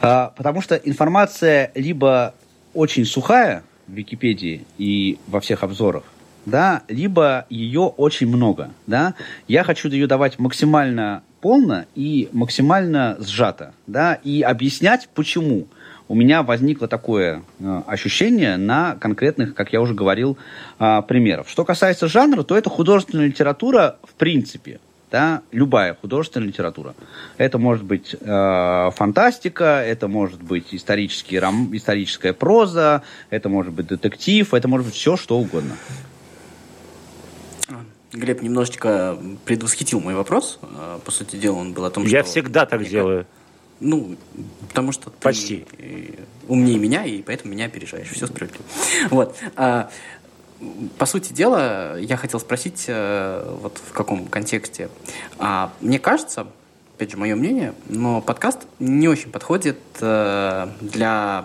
А, 0.00 0.32
потому 0.36 0.60
что 0.60 0.74
информация 0.76 1.72
либо 1.74 2.34
очень 2.74 3.04
сухая, 3.04 3.62
в 3.90 3.94
Википедии 3.94 4.64
и 4.78 5.18
во 5.26 5.40
всех 5.40 5.62
обзорах, 5.62 6.04
да, 6.46 6.82
либо 6.88 7.46
ее 7.50 7.82
очень 7.82 8.28
много, 8.28 8.70
да. 8.86 9.14
Я 9.48 9.64
хочу 9.64 9.88
ее 9.88 10.06
давать 10.06 10.38
максимально 10.38 11.22
полно 11.40 11.86
и 11.94 12.28
максимально 12.32 13.16
сжато, 13.20 13.74
да, 13.86 14.14
и 14.14 14.42
объяснять, 14.42 15.08
почему 15.14 15.66
у 16.08 16.14
меня 16.14 16.42
возникло 16.42 16.88
такое 16.88 17.42
э, 17.60 17.82
ощущение 17.86 18.56
на 18.56 18.96
конкретных, 18.96 19.54
как 19.54 19.72
я 19.72 19.80
уже 19.80 19.94
говорил, 19.94 20.38
э, 20.78 21.02
примеров. 21.06 21.48
Что 21.48 21.64
касается 21.64 22.08
жанра, 22.08 22.42
то 22.42 22.56
это 22.56 22.68
художественная 22.68 23.26
литература 23.26 23.96
в 24.02 24.14
принципе 24.14 24.80
да, 25.10 25.42
любая 25.50 25.94
художественная 25.94 26.48
литература. 26.48 26.94
Это 27.36 27.58
может 27.58 27.84
быть 27.84 28.14
э, 28.18 28.90
фантастика, 28.94 29.82
это 29.84 30.08
может 30.08 30.42
быть 30.42 30.74
исторический 30.74 31.38
рам, 31.38 31.74
историческая 31.76 32.32
проза, 32.32 33.02
это 33.30 33.48
может 33.48 33.72
быть 33.72 33.88
детектив, 33.88 34.52
это 34.54 34.68
может 34.68 34.86
быть 34.86 34.94
все, 34.94 35.16
что 35.16 35.38
угодно. 35.38 35.76
Глеб 38.12 38.42
немножечко 38.42 39.16
предвосхитил 39.44 40.00
мой 40.00 40.14
вопрос. 40.14 40.58
Э, 40.62 40.98
по 41.04 41.10
сути 41.10 41.36
дела, 41.36 41.56
он 41.56 41.72
был 41.72 41.84
о 41.84 41.90
том, 41.90 42.04
Я 42.04 42.08
что... 42.08 42.16
Я 42.16 42.22
всегда 42.24 42.66
так 42.66 42.84
делаю. 42.86 43.26
Ну, 43.80 44.16
потому 44.68 44.92
что 44.92 45.10
Почти. 45.10 45.64
ты 45.78 46.18
умнее 46.48 46.78
меня, 46.78 47.04
и 47.04 47.22
поэтому 47.22 47.54
меня 47.54 47.64
опережаешь. 47.64 48.10
Все 48.10 48.26
справедливо. 48.26 48.64
Вот. 49.08 49.36
А, 49.56 49.90
по 50.98 51.06
сути 51.06 51.32
дела, 51.32 51.98
я 51.98 52.16
хотел 52.16 52.40
спросить, 52.40 52.84
э, 52.88 53.56
вот 53.60 53.78
в 53.78 53.92
каком 53.92 54.26
контексте. 54.26 54.90
А, 55.38 55.72
мне 55.80 55.98
кажется, 55.98 56.46
опять 56.96 57.10
же, 57.10 57.16
мое 57.16 57.34
мнение, 57.34 57.74
но 57.88 58.20
подкаст 58.20 58.60
не 58.78 59.08
очень 59.08 59.30
подходит 59.30 59.78
э, 60.00 60.68
для 60.80 61.44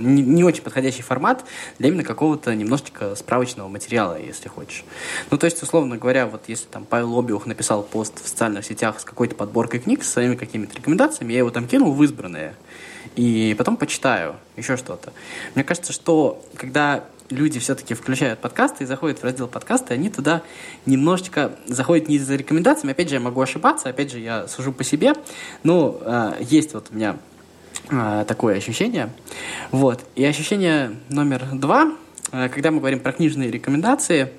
не, 0.00 0.22
не 0.22 0.44
очень 0.44 0.62
подходящий 0.62 1.02
формат 1.02 1.44
для 1.78 1.88
именно 1.88 2.02
какого-то 2.02 2.54
немножечко 2.54 3.14
справочного 3.14 3.68
материала, 3.68 4.18
если 4.18 4.48
хочешь. 4.48 4.84
Ну, 5.30 5.38
то 5.38 5.44
есть, 5.44 5.62
условно 5.62 5.96
говоря, 5.98 6.26
вот 6.26 6.44
если 6.48 6.66
там 6.66 6.84
Павел 6.84 7.18
Обиух 7.18 7.46
написал 7.46 7.82
пост 7.82 8.24
в 8.24 8.26
социальных 8.26 8.64
сетях 8.64 8.98
с 8.98 9.04
какой-то 9.04 9.34
подборкой 9.34 9.80
книг, 9.80 10.02
с 10.02 10.10
своими 10.10 10.36
какими-то 10.36 10.74
рекомендациями, 10.76 11.32
я 11.32 11.40
его 11.40 11.50
там 11.50 11.68
кинул 11.68 11.92
в 11.92 12.02
избранные, 12.02 12.54
и 13.14 13.54
потом 13.58 13.76
почитаю 13.76 14.36
еще 14.56 14.76
что-то. 14.76 15.12
Мне 15.54 15.64
кажется, 15.64 15.92
что 15.92 16.42
когда 16.56 17.04
люди 17.30 17.58
все-таки 17.60 17.94
включают 17.94 18.40
подкасты 18.40 18.84
и 18.84 18.86
заходят 18.86 19.18
в 19.20 19.24
раздел 19.24 19.48
подкасты, 19.48 19.94
они 19.94 20.10
туда 20.10 20.42
немножечко 20.86 21.52
заходят 21.66 22.08
не 22.08 22.18
за 22.18 22.36
рекомендациями. 22.36 22.92
Опять 22.92 23.08
же, 23.08 23.14
я 23.14 23.20
могу 23.20 23.40
ошибаться, 23.40 23.88
опять 23.88 24.10
же, 24.10 24.18
я 24.18 24.48
сужу 24.48 24.72
по 24.72 24.84
себе. 24.84 25.14
Но 25.62 25.98
э, 26.00 26.32
есть 26.40 26.74
вот 26.74 26.88
у 26.90 26.94
меня 26.94 27.16
э, 27.90 28.24
такое 28.26 28.56
ощущение. 28.56 29.10
Вот. 29.70 30.04
И 30.16 30.24
ощущение 30.24 30.96
номер 31.08 31.46
два, 31.52 31.92
э, 32.32 32.48
когда 32.48 32.70
мы 32.70 32.78
говорим 32.78 33.00
про 33.00 33.12
книжные 33.12 33.50
рекомендации, 33.50 34.32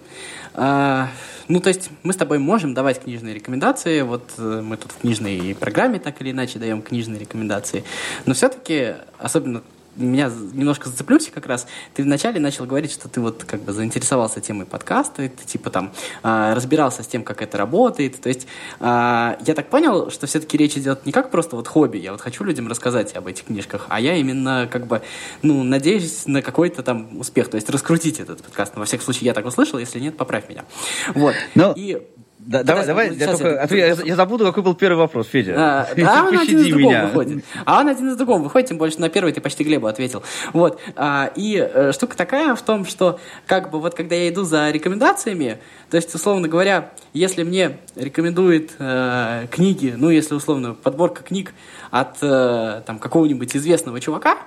э, 0.53 1.07
ну, 1.47 1.59
то 1.59 1.67
есть 1.67 1.89
мы 2.03 2.13
с 2.13 2.15
тобой 2.15 2.39
можем 2.39 2.73
давать 2.73 3.03
книжные 3.03 3.33
рекомендации, 3.33 4.01
вот 4.01 4.29
э, 4.37 4.61
мы 4.63 4.77
тут 4.77 4.91
в 4.91 4.99
книжной 4.99 5.55
программе 5.55 5.99
так 5.99 6.21
или 6.21 6.31
иначе 6.31 6.59
даем 6.59 6.81
книжные 6.81 7.19
рекомендации, 7.19 7.83
но 8.25 8.33
все-таки, 8.33 8.93
особенно 9.17 9.61
меня 9.95 10.31
немножко 10.53 10.89
зацеплюсь 10.89 11.29
как 11.33 11.45
раз. 11.45 11.67
Ты 11.93 12.03
вначале 12.03 12.39
начал 12.39 12.65
говорить, 12.65 12.91
что 12.91 13.07
ты 13.09 13.21
вот 13.21 13.43
как 13.43 13.61
бы 13.61 13.73
заинтересовался 13.73 14.41
темой 14.41 14.65
подкаста, 14.65 15.29
ты 15.29 15.45
типа 15.45 15.69
там 15.69 15.91
э, 16.23 16.53
разбирался 16.53 17.03
с 17.03 17.07
тем, 17.07 17.23
как 17.23 17.41
это 17.41 17.57
работает. 17.57 18.21
То 18.21 18.29
есть 18.29 18.47
э, 18.79 18.83
я 18.83 19.53
так 19.55 19.69
понял, 19.69 20.09
что 20.11 20.27
все-таки 20.27 20.57
речь 20.57 20.77
идет 20.77 21.05
не 21.05 21.11
как 21.11 21.31
просто 21.31 21.55
вот 21.55 21.67
хобби, 21.67 21.97
я 21.97 22.11
вот 22.11 22.21
хочу 22.21 22.43
людям 22.43 22.67
рассказать 22.67 23.15
об 23.15 23.27
этих 23.27 23.45
книжках, 23.45 23.85
а 23.89 23.99
я 23.99 24.15
именно 24.15 24.67
как 24.71 24.87
бы, 24.87 25.01
ну, 25.41 25.63
надеюсь 25.63 26.25
на 26.25 26.41
какой-то 26.41 26.83
там 26.83 27.19
успех, 27.19 27.49
то 27.49 27.55
есть 27.55 27.69
раскрутить 27.69 28.19
этот 28.19 28.41
подкаст. 28.41 28.75
Но, 28.75 28.79
во 28.79 28.85
всяком 28.85 29.05
случае, 29.05 29.25
я 29.25 29.33
так 29.33 29.45
услышал, 29.45 29.79
если 29.79 29.99
нет, 29.99 30.17
поправь 30.17 30.49
меня. 30.49 30.65
Вот. 31.13 31.35
Но... 31.55 31.73
И 31.75 32.01
да, 32.43 32.63
давай, 32.63 32.87
давай, 32.87 33.15
я, 33.15 33.27
только, 33.27 33.47
это, 33.49 33.75
я, 33.75 33.87
я 34.03 34.15
забуду, 34.15 34.45
какой 34.45 34.63
был 34.63 34.73
первый 34.73 34.97
вопрос, 34.97 35.27
Федя. 35.27 35.53
А, 35.57 35.87
да, 35.95 36.25
он 36.27 36.39
один 36.39 36.59
из 36.59 36.69
другого 36.69 37.05
выходит. 37.05 37.45
А 37.65 37.79
он 37.79 37.87
один 37.87 38.09
из 38.09 38.15
другого 38.17 38.41
выходит, 38.41 38.69
тем 38.69 38.77
больше 38.79 38.99
на 38.99 39.09
первый 39.09 39.31
ты 39.31 39.41
почти 39.41 39.63
Глебу 39.63 39.85
ответил. 39.85 40.23
Вот. 40.51 40.79
А, 40.95 41.31
и 41.35 41.57
э, 41.57 41.91
штука 41.91 42.17
такая 42.17 42.55
в 42.55 42.61
том, 42.63 42.85
что 42.85 43.19
как 43.45 43.69
бы 43.69 43.79
вот 43.79 43.93
когда 43.93 44.15
я 44.15 44.29
иду 44.29 44.43
за 44.43 44.71
рекомендациями, 44.71 45.59
то 45.91 45.97
есть, 45.97 46.13
условно 46.15 46.47
говоря, 46.47 46.91
если 47.13 47.43
мне 47.43 47.77
рекомендуют 47.95 48.71
э, 48.79 49.45
книги, 49.51 49.93
ну, 49.95 50.09
если 50.09 50.33
условно 50.33 50.73
подборка 50.73 51.21
книг 51.21 51.53
от 51.91 52.17
э, 52.21 52.81
там 52.85 52.97
какого-нибудь 52.97 53.55
известного 53.55 53.99
чувака, 53.99 54.37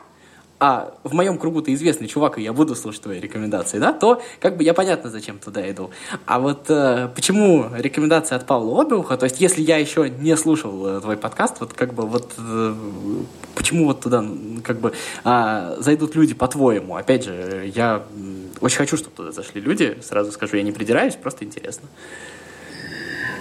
а 0.60 0.94
в 1.02 1.14
моем 1.14 1.38
кругу 1.38 1.62
ты 1.62 1.72
известный 1.74 2.06
чувак, 2.08 2.38
и 2.38 2.42
я 2.42 2.52
буду 2.52 2.74
слушать 2.74 3.02
твои 3.02 3.20
рекомендации, 3.20 3.78
да, 3.78 3.92
то 3.92 4.22
как 4.40 4.56
бы 4.56 4.64
я 4.64 4.74
понятно, 4.74 5.10
зачем 5.10 5.38
туда 5.38 5.68
иду. 5.70 5.90
А 6.26 6.38
вот 6.38 6.66
э, 6.68 7.08
почему 7.14 7.66
рекомендация 7.76 8.36
от 8.36 8.46
Павла 8.46 8.82
Обиуха, 8.82 9.16
то 9.16 9.24
есть 9.24 9.40
если 9.40 9.62
я 9.62 9.78
еще 9.78 10.08
не 10.08 10.36
слушал 10.36 10.86
э, 10.86 11.00
твой 11.00 11.16
подкаст, 11.16 11.60
вот 11.60 11.72
как 11.72 11.92
бы 11.94 12.06
вот 12.06 12.34
э, 12.38 12.74
почему 13.54 13.86
вот 13.86 14.00
туда 14.00 14.24
как 14.62 14.78
бы 14.78 14.92
э, 15.24 15.76
зайдут 15.80 16.14
люди 16.14 16.34
по-твоему? 16.34 16.96
Опять 16.96 17.24
же, 17.24 17.70
я 17.74 18.02
очень 18.60 18.78
хочу, 18.78 18.96
чтобы 18.96 19.16
туда 19.16 19.32
зашли 19.32 19.60
люди, 19.60 19.98
сразу 20.02 20.32
скажу, 20.32 20.56
я 20.56 20.62
не 20.62 20.72
придираюсь, 20.72 21.16
просто 21.16 21.44
интересно. 21.44 21.88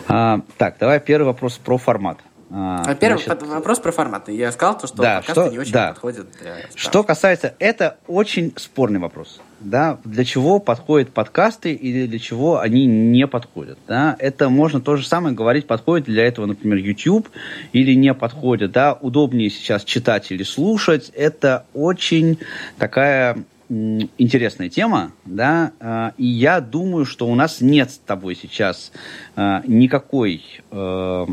А, 0.08 0.42
так, 0.58 0.78
давай 0.80 1.00
первый 1.00 1.26
вопрос 1.26 1.58
про 1.58 1.78
формат. 1.78 2.18
А, 2.56 2.94
Первый 2.94 3.24
значит, 3.24 3.42
вопрос 3.48 3.80
про 3.80 3.92
форматы. 3.92 4.32
Я 4.32 4.52
сказал, 4.52 4.78
то, 4.78 4.86
что 4.86 4.98
да, 4.98 5.18
подкасты 5.18 5.42
что, 5.42 5.52
не 5.52 5.58
очень 5.58 5.72
да. 5.72 5.88
подходят 5.88 6.28
для 6.40 6.56
Что 6.76 7.04
касается, 7.04 7.56
это 7.58 7.98
очень 8.06 8.54
спорный 8.58 9.00
вопрос. 9.00 9.42
Да, 9.60 9.98
для 10.04 10.24
чего 10.24 10.60
подходят 10.60 11.10
подкасты 11.10 11.74
или 11.74 12.06
для 12.06 12.20
чего 12.20 12.60
они 12.60 12.86
не 12.86 13.26
подходят. 13.26 13.80
Да? 13.88 14.16
Это 14.20 14.50
можно 14.50 14.82
то 14.82 14.98
же 14.98 15.08
самое 15.08 15.34
говорить, 15.34 15.66
подходит 15.66 16.06
для 16.06 16.28
этого, 16.28 16.46
например, 16.46 16.78
YouTube 16.78 17.28
или 17.72 17.96
не 17.96 18.14
подходит. 18.14 18.72
Да? 18.72 18.94
Удобнее 18.94 19.50
сейчас 19.50 19.84
читать 19.84 20.32
или 20.32 20.44
слушать. 20.44 21.10
Это 21.16 21.66
очень 21.74 22.38
такая 22.78 23.38
интересная 23.70 24.70
тема, 24.70 25.14
да, 25.26 25.72
а, 25.80 26.14
и 26.18 26.26
я 26.26 26.62
думаю, 26.62 27.06
что 27.06 27.28
у 27.28 27.34
нас 27.34 27.60
нет 27.62 27.90
с 27.90 27.98
тобой 27.98 28.36
сейчас 28.36 28.92
а, 29.36 29.64
никакой 29.66 30.44
э, 30.70 31.26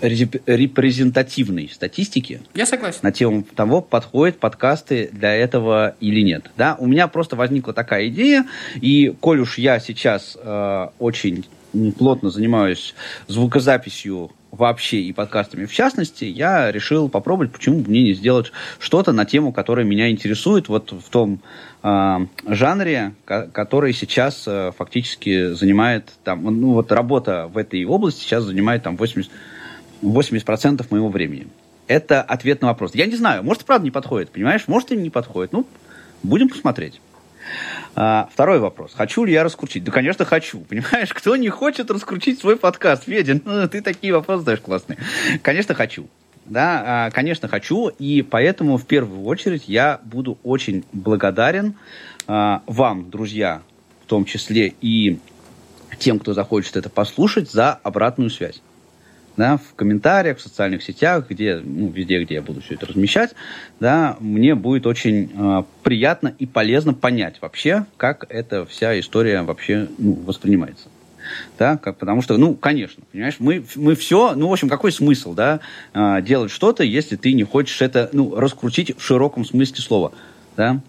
репрезентативной 0.00 1.68
статистики. 1.72 2.40
Я 2.54 2.66
согласен. 2.66 3.00
На 3.02 3.12
тему 3.12 3.44
того, 3.54 3.80
подходят 3.80 4.38
подкасты 4.38 5.10
для 5.12 5.34
этого 5.34 5.96
или 6.00 6.20
нет. 6.20 6.50
Да, 6.56 6.76
у 6.78 6.86
меня 6.86 7.08
просто 7.08 7.36
возникла 7.36 7.72
такая 7.72 8.08
идея, 8.08 8.46
и 8.80 9.14
коль 9.20 9.40
уж 9.40 9.58
я 9.58 9.80
сейчас 9.80 10.36
э, 10.40 10.88
очень 10.98 11.46
плотно 11.98 12.30
занимаюсь 12.30 12.94
звукозаписью 13.26 14.30
вообще 14.50 15.02
и 15.02 15.12
подкастами 15.12 15.66
в 15.66 15.72
частности, 15.72 16.24
я 16.24 16.72
решил 16.72 17.08
попробовать, 17.08 17.52
почему 17.52 17.80
бы 17.80 17.90
мне 17.90 18.02
не 18.02 18.14
сделать 18.14 18.52
что-то 18.78 19.12
на 19.12 19.26
тему, 19.26 19.52
которая 19.52 19.84
меня 19.84 20.10
интересует, 20.10 20.68
вот 20.68 20.92
в 20.92 21.10
том 21.10 21.40
э, 21.82 22.16
жанре, 22.46 23.14
который 23.26 23.92
сейчас 23.92 24.44
э, 24.46 24.72
фактически 24.76 25.52
занимает, 25.52 26.10
там, 26.24 26.44
ну 26.44 26.72
вот 26.72 26.90
работа 26.92 27.48
в 27.52 27.58
этой 27.58 27.84
области 27.84 28.22
сейчас 28.22 28.44
занимает 28.44 28.82
там 28.82 28.96
80 28.96 29.30
80% 30.02 30.86
моего 30.90 31.08
времени. 31.08 31.48
Это 31.86 32.22
ответ 32.22 32.60
на 32.60 32.68
вопрос. 32.68 32.94
Я 32.94 33.06
не 33.06 33.16
знаю, 33.16 33.42
может, 33.42 33.64
правда 33.64 33.84
не 33.84 33.90
подходит, 33.90 34.30
понимаешь? 34.30 34.68
Может, 34.68 34.92
и 34.92 34.96
не 34.96 35.10
подходит. 35.10 35.52
Ну, 35.52 35.66
будем 36.22 36.48
посмотреть. 36.48 37.00
А, 37.94 38.28
второй 38.32 38.58
вопрос. 38.58 38.92
Хочу 38.94 39.24
ли 39.24 39.32
я 39.32 39.42
раскрутить? 39.42 39.84
Да, 39.84 39.90
конечно, 39.90 40.24
хочу. 40.24 40.60
Понимаешь, 40.68 41.12
кто 41.12 41.36
не 41.36 41.48
хочет 41.48 41.90
раскрутить 41.90 42.40
свой 42.40 42.56
подкаст? 42.56 43.04
Федя, 43.04 43.40
ну, 43.42 43.68
ты 43.68 43.80
такие 43.80 44.12
вопросы 44.12 44.40
задаешь 44.40 44.60
классные. 44.60 44.98
Конечно, 45.42 45.74
хочу. 45.74 46.08
Да, 46.44 47.06
а, 47.06 47.10
конечно, 47.10 47.48
хочу. 47.48 47.88
И 47.88 48.22
поэтому, 48.22 48.76
в 48.76 48.86
первую 48.86 49.24
очередь, 49.24 49.64
я 49.66 50.00
буду 50.04 50.38
очень 50.42 50.84
благодарен 50.92 51.74
а, 52.26 52.62
вам, 52.66 53.10
друзья, 53.10 53.62
в 54.04 54.06
том 54.06 54.26
числе 54.26 54.74
и 54.80 55.18
тем, 55.98 56.18
кто 56.18 56.34
захочет 56.34 56.76
это 56.76 56.90
послушать, 56.90 57.50
за 57.50 57.72
обратную 57.72 58.30
связь 58.30 58.60
да, 59.38 59.56
в 59.56 59.74
комментариях, 59.76 60.38
в 60.38 60.40
социальных 60.40 60.82
сетях, 60.82 61.26
где, 61.30 61.62
ну, 61.64 61.88
везде, 61.90 62.22
где 62.24 62.34
я 62.34 62.42
буду 62.42 62.60
все 62.60 62.74
это 62.74 62.86
размещать, 62.86 63.34
да, 63.78 64.16
мне 64.18 64.56
будет 64.56 64.84
очень 64.84 65.30
э, 65.32 65.62
приятно 65.84 66.34
и 66.40 66.44
полезно 66.44 66.92
понять 66.92 67.40
вообще, 67.40 67.86
как 67.96 68.26
эта 68.30 68.66
вся 68.66 68.98
история 68.98 69.42
вообще 69.42 69.86
ну, 69.96 70.14
воспринимается. 70.26 70.88
Да, 71.56 71.76
как, 71.76 71.98
потому 71.98 72.20
что, 72.20 72.36
ну, 72.36 72.54
конечно, 72.54 73.04
понимаешь, 73.12 73.36
мы, 73.38 73.64
мы 73.76 73.94
все, 73.94 74.34
ну, 74.34 74.48
в 74.48 74.52
общем, 74.52 74.68
какой 74.68 74.90
смысл, 74.90 75.34
да, 75.34 75.60
э, 75.94 76.20
делать 76.22 76.50
что-то, 76.50 76.82
если 76.82 77.14
ты 77.14 77.32
не 77.32 77.44
хочешь 77.44 77.80
это, 77.80 78.10
ну, 78.12 78.34
раскрутить 78.34 78.98
в 78.98 79.04
широком 79.04 79.44
смысле 79.44 79.76
слова, 79.76 80.12
да. 80.56 80.80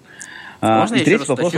А, 0.59 0.81
Можно 0.81 0.95
и 0.95 0.99
я 0.99 1.05
третий 1.05 1.23
еще 1.23 1.35
вопрос. 1.35 1.53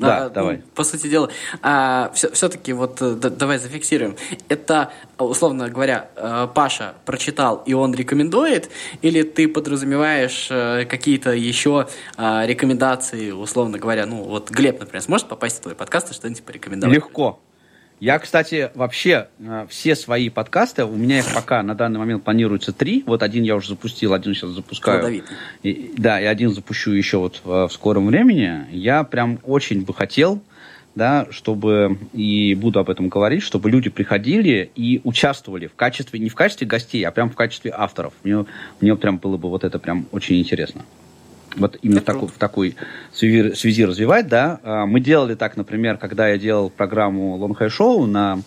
Да, 0.00 0.26
а, 0.26 0.30
давай. 0.30 0.56
Ну, 0.56 0.62
по 0.74 0.82
сути 0.82 1.08
дела, 1.08 1.28
а, 1.62 2.10
все, 2.14 2.30
все-таки 2.30 2.72
вот 2.72 3.02
э, 3.02 3.14
да, 3.14 3.28
давай 3.28 3.58
зафиксируем. 3.58 4.16
Это, 4.48 4.90
условно 5.18 5.68
говоря, 5.68 6.08
э, 6.16 6.48
Паша 6.54 6.94
прочитал 7.04 7.62
и 7.66 7.74
он 7.74 7.94
рекомендует, 7.94 8.70
или 9.02 9.22
ты 9.22 9.46
подразумеваешь 9.46 10.48
э, 10.50 10.86
какие-то 10.86 11.32
еще 11.32 11.86
а, 12.16 12.46
рекомендации, 12.46 13.30
условно 13.30 13.78
говоря, 13.78 14.06
ну 14.06 14.22
вот 14.22 14.50
Глеб, 14.50 14.80
например, 14.80 15.02
сможет 15.02 15.28
попасть 15.28 15.58
в 15.58 15.60
твой 15.60 15.74
подкаст 15.74 16.10
и 16.10 16.14
что-нибудь 16.14 16.42
порекомендовать? 16.44 16.96
Легко. 16.96 17.38
Я, 18.00 18.18
кстати, 18.18 18.70
вообще 18.74 19.28
э, 19.38 19.66
все 19.68 19.94
свои 19.94 20.30
подкасты, 20.30 20.86
у 20.86 20.96
меня 20.96 21.18
их 21.18 21.34
пока 21.34 21.62
на 21.62 21.74
данный 21.74 21.98
момент 21.98 22.24
планируется 22.24 22.72
три. 22.72 23.04
Вот 23.06 23.22
один 23.22 23.42
я 23.42 23.54
уже 23.54 23.68
запустил, 23.68 24.14
один 24.14 24.34
сейчас 24.34 24.50
запускаю. 24.50 25.22
И, 25.62 25.92
да, 25.98 26.18
и 26.18 26.24
один 26.24 26.50
запущу 26.50 26.92
еще 26.92 27.18
вот 27.18 27.42
в, 27.44 27.68
в 27.68 27.72
скором 27.72 28.06
времени. 28.06 28.66
Я 28.70 29.04
прям 29.04 29.38
очень 29.44 29.84
бы 29.84 29.92
хотел, 29.92 30.42
да, 30.94 31.26
чтобы, 31.30 31.98
и 32.14 32.54
буду 32.54 32.80
об 32.80 32.88
этом 32.88 33.10
говорить, 33.10 33.42
чтобы 33.42 33.70
люди 33.70 33.90
приходили 33.90 34.70
и 34.74 35.02
участвовали 35.04 35.66
в 35.66 35.74
качестве, 35.74 36.20
не 36.20 36.30
в 36.30 36.34
качестве 36.34 36.66
гостей, 36.66 37.04
а 37.04 37.10
прям 37.10 37.28
в 37.28 37.36
качестве 37.36 37.70
авторов. 37.70 38.14
Мне, 38.24 38.46
мне 38.80 38.96
прям 38.96 39.18
было 39.18 39.36
бы 39.36 39.50
вот 39.50 39.62
это 39.62 39.78
прям 39.78 40.06
очень 40.10 40.38
интересно 40.38 40.86
вот 41.56 41.78
именно 41.82 42.00
такой, 42.00 42.28
в 42.28 42.38
такой 42.38 42.76
связи, 43.12 43.54
связи 43.54 43.84
развивать, 43.84 44.28
да. 44.28 44.60
А, 44.62 44.86
мы 44.86 45.00
делали 45.00 45.34
так, 45.34 45.56
например, 45.56 45.96
когда 45.96 46.28
я 46.28 46.38
делал 46.38 46.70
программу 46.70 47.36
Long 47.38 47.58
High 47.58 47.70
Show 47.70 48.06
на 48.06 48.40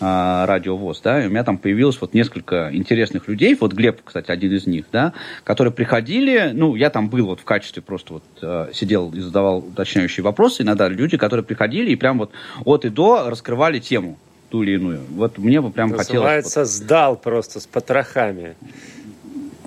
а, 0.00 0.46
радио 0.46 0.76
ВОЗ, 0.76 1.00
да, 1.02 1.24
и 1.24 1.26
у 1.26 1.30
меня 1.30 1.44
там 1.44 1.58
появилось 1.58 2.00
вот 2.00 2.14
несколько 2.14 2.70
интересных 2.72 3.28
людей, 3.28 3.56
вот 3.60 3.72
Глеб, 3.72 4.00
кстати, 4.04 4.30
один 4.30 4.52
из 4.52 4.66
них, 4.66 4.86
да, 4.92 5.12
которые 5.44 5.72
приходили, 5.72 6.50
ну, 6.52 6.74
я 6.74 6.90
там 6.90 7.08
был 7.08 7.26
вот 7.26 7.40
в 7.40 7.44
качестве 7.44 7.82
просто 7.82 8.14
вот 8.14 8.24
э, 8.42 8.70
сидел 8.72 9.12
и 9.12 9.20
задавал 9.20 9.58
уточняющие 9.58 10.24
вопросы, 10.24 10.62
иногда 10.62 10.88
люди, 10.88 11.16
которые 11.16 11.44
приходили 11.44 11.90
и 11.90 11.96
прям 11.96 12.18
вот 12.18 12.32
от 12.64 12.84
и 12.84 12.88
до 12.88 13.28
раскрывали 13.28 13.78
тему 13.78 14.18
ту 14.50 14.62
или 14.62 14.72
иную. 14.72 15.00
Вот 15.10 15.38
мне 15.38 15.60
бы 15.60 15.70
прям 15.70 15.90
Называется, 15.90 16.06
хотелось... 16.06 16.24
Называется, 16.24 16.60
вот... 16.60 16.68
сдал 16.68 17.16
просто 17.16 17.60
с 17.60 17.66
потрохами. 17.66 18.56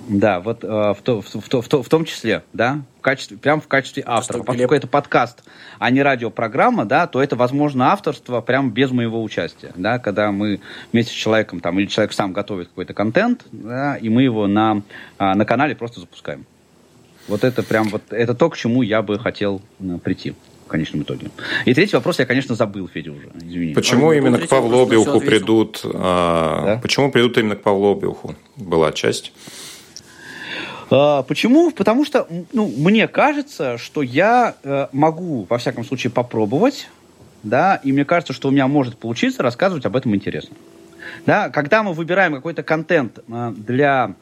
Да, 0.08 0.40
вот 0.40 0.64
э, 0.64 0.66
в, 0.66 0.98
то, 1.02 1.20
в, 1.20 1.26
в, 1.26 1.50
в, 1.50 1.82
в 1.82 1.88
том 1.88 2.04
числе, 2.04 2.42
да, 2.52 2.82
в 2.98 3.02
качестве, 3.02 3.36
прям 3.36 3.60
в 3.60 3.68
качестве 3.68 4.02
автора. 4.06 4.38
Что, 4.38 4.44
Поскольку 4.44 4.74
это 4.74 4.86
подкаст, 4.86 5.42
а 5.78 5.90
не 5.90 6.02
радиопрограмма, 6.02 6.84
да, 6.84 7.06
то 7.06 7.22
это 7.22 7.36
возможно 7.36 7.92
авторство 7.92 8.40
прям 8.40 8.70
без 8.70 8.90
моего 8.90 9.22
участия, 9.22 9.72
да, 9.76 9.98
когда 9.98 10.32
мы 10.32 10.60
вместе 10.92 11.12
с 11.12 11.14
человеком 11.14 11.60
там 11.60 11.78
или 11.78 11.86
человек 11.86 12.12
сам 12.12 12.32
готовит 12.32 12.68
какой-то 12.68 12.94
контент, 12.94 13.44
да, 13.52 13.96
и 13.96 14.08
мы 14.08 14.22
его 14.22 14.46
на, 14.46 14.82
а, 15.18 15.34
на 15.34 15.44
канале 15.44 15.76
просто 15.76 16.00
запускаем. 16.00 16.46
Вот 17.28 17.44
это 17.44 17.62
прям 17.62 17.88
вот 17.88 18.02
это 18.10 18.34
то, 18.34 18.50
к 18.50 18.56
чему 18.56 18.82
я 18.82 19.02
бы 19.02 19.18
хотел 19.18 19.62
прийти 20.02 20.34
в 20.66 20.68
конечном 20.68 21.02
итоге. 21.02 21.30
И 21.64 21.74
третий 21.74 21.94
вопрос 21.94 22.18
я, 22.18 22.26
конечно, 22.26 22.54
забыл, 22.56 22.88
Федя, 22.88 23.12
уже. 23.12 23.28
Извини. 23.40 23.74
Почему 23.74 24.10
а, 24.10 24.16
именно 24.16 24.38
к 24.38 24.48
Павлу 24.48 24.82
Обиуху 24.82 25.20
придут? 25.20 25.82
А, 25.84 26.64
да? 26.64 26.76
Почему 26.78 27.12
придут 27.12 27.38
именно 27.38 27.54
к 27.54 27.62
Павлу 27.62 27.92
Обиуху? 27.92 28.34
Была 28.56 28.90
часть. 28.92 29.32
А, 30.94 31.22
почему? 31.22 31.70
Потому 31.70 32.04
что 32.04 32.28
ну, 32.52 32.68
мне 32.68 33.08
кажется, 33.08 33.78
что 33.78 34.02
я 34.02 34.54
э, 34.62 34.88
могу, 34.92 35.46
во 35.48 35.56
всяком 35.56 35.84
случае, 35.86 36.10
попробовать, 36.10 36.88
да, 37.42 37.76
и 37.76 37.92
мне 37.92 38.04
кажется, 38.04 38.34
что 38.34 38.48
у 38.48 38.50
меня 38.50 38.66
может 38.66 38.98
получиться 38.98 39.42
рассказывать 39.42 39.86
об 39.86 39.96
этом 39.96 40.14
интересно. 40.14 40.54
Да, 41.24 41.48
когда 41.48 41.82
мы 41.82 41.94
выбираем 41.94 42.34
какой-то 42.34 42.62
контент 42.62 43.20
э, 43.26 43.54
для 43.56 44.14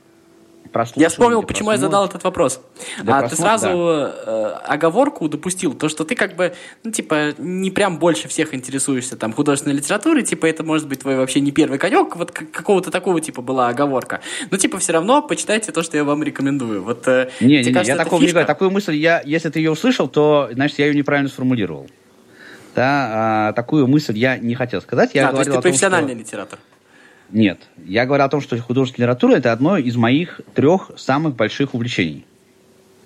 Я 0.94 1.08
вспомнил, 1.08 1.42
почему 1.42 1.72
я 1.72 1.76
задал 1.76 2.06
этот 2.06 2.24
вопрос. 2.24 2.60
А 3.06 3.28
ты 3.28 3.36
сразу 3.36 3.68
да. 3.68 4.14
Э, 4.26 4.46
оговорку 4.66 5.28
допустил, 5.28 5.74
то, 5.74 5.88
что 5.88 6.04
ты 6.04 6.14
как 6.14 6.36
бы, 6.36 6.54
ну, 6.84 6.90
типа, 6.90 7.34
не 7.38 7.70
прям 7.70 7.98
больше 7.98 8.28
всех 8.28 8.54
интересуешься 8.54 9.16
там 9.16 9.32
художественной 9.32 9.76
литературой, 9.76 10.22
типа, 10.22 10.46
это 10.46 10.62
может 10.62 10.88
быть 10.88 11.00
твой 11.00 11.16
вообще 11.16 11.40
не 11.40 11.50
первый 11.50 11.78
конек, 11.78 12.16
вот 12.16 12.30
какого-то 12.30 12.90
такого 12.90 13.20
типа 13.20 13.42
была 13.42 13.68
оговорка. 13.68 14.20
Но, 14.50 14.56
типа, 14.56 14.78
все 14.78 14.92
равно 14.92 15.22
почитайте 15.22 15.72
то, 15.72 15.82
что 15.82 15.96
я 15.96 16.04
вам 16.04 16.22
рекомендую. 16.22 16.82
Вот, 16.82 17.06
э, 17.08 17.30
не, 17.40 17.62
не, 17.62 17.72
кажется, 17.72 17.92
я 17.92 17.96
такого 17.96 18.20
не 18.20 18.28
говорю. 18.28 18.46
Такую 18.46 18.70
мысль, 18.70 18.96
я, 18.96 19.22
если 19.24 19.50
ты 19.50 19.58
ее 19.58 19.70
услышал, 19.70 20.08
то, 20.08 20.48
значит, 20.52 20.78
я 20.78 20.86
ее 20.86 20.94
неправильно 20.94 21.28
сформулировал. 21.28 21.88
Да, 22.74 23.48
а, 23.48 23.52
такую 23.52 23.86
мысль 23.86 24.16
я 24.16 24.38
не 24.38 24.54
хотел 24.54 24.80
сказать. 24.80 25.10
Я 25.14 25.28
а, 25.28 25.32
то 25.32 25.38
есть 25.38 25.50
ты 25.50 25.60
профессиональный 25.60 26.14
том, 26.14 26.24
что... 26.24 26.28
литератор? 26.28 26.58
Нет. 27.32 27.58
Я 27.84 28.06
говорю 28.06 28.24
о 28.24 28.28
том, 28.28 28.40
что 28.40 28.58
художественная 28.58 29.08
литература 29.08 29.36
это 29.36 29.52
одно 29.52 29.76
из 29.76 29.96
моих 29.96 30.40
трех 30.54 30.90
самых 30.96 31.36
больших 31.36 31.74
увлечений. 31.74 32.24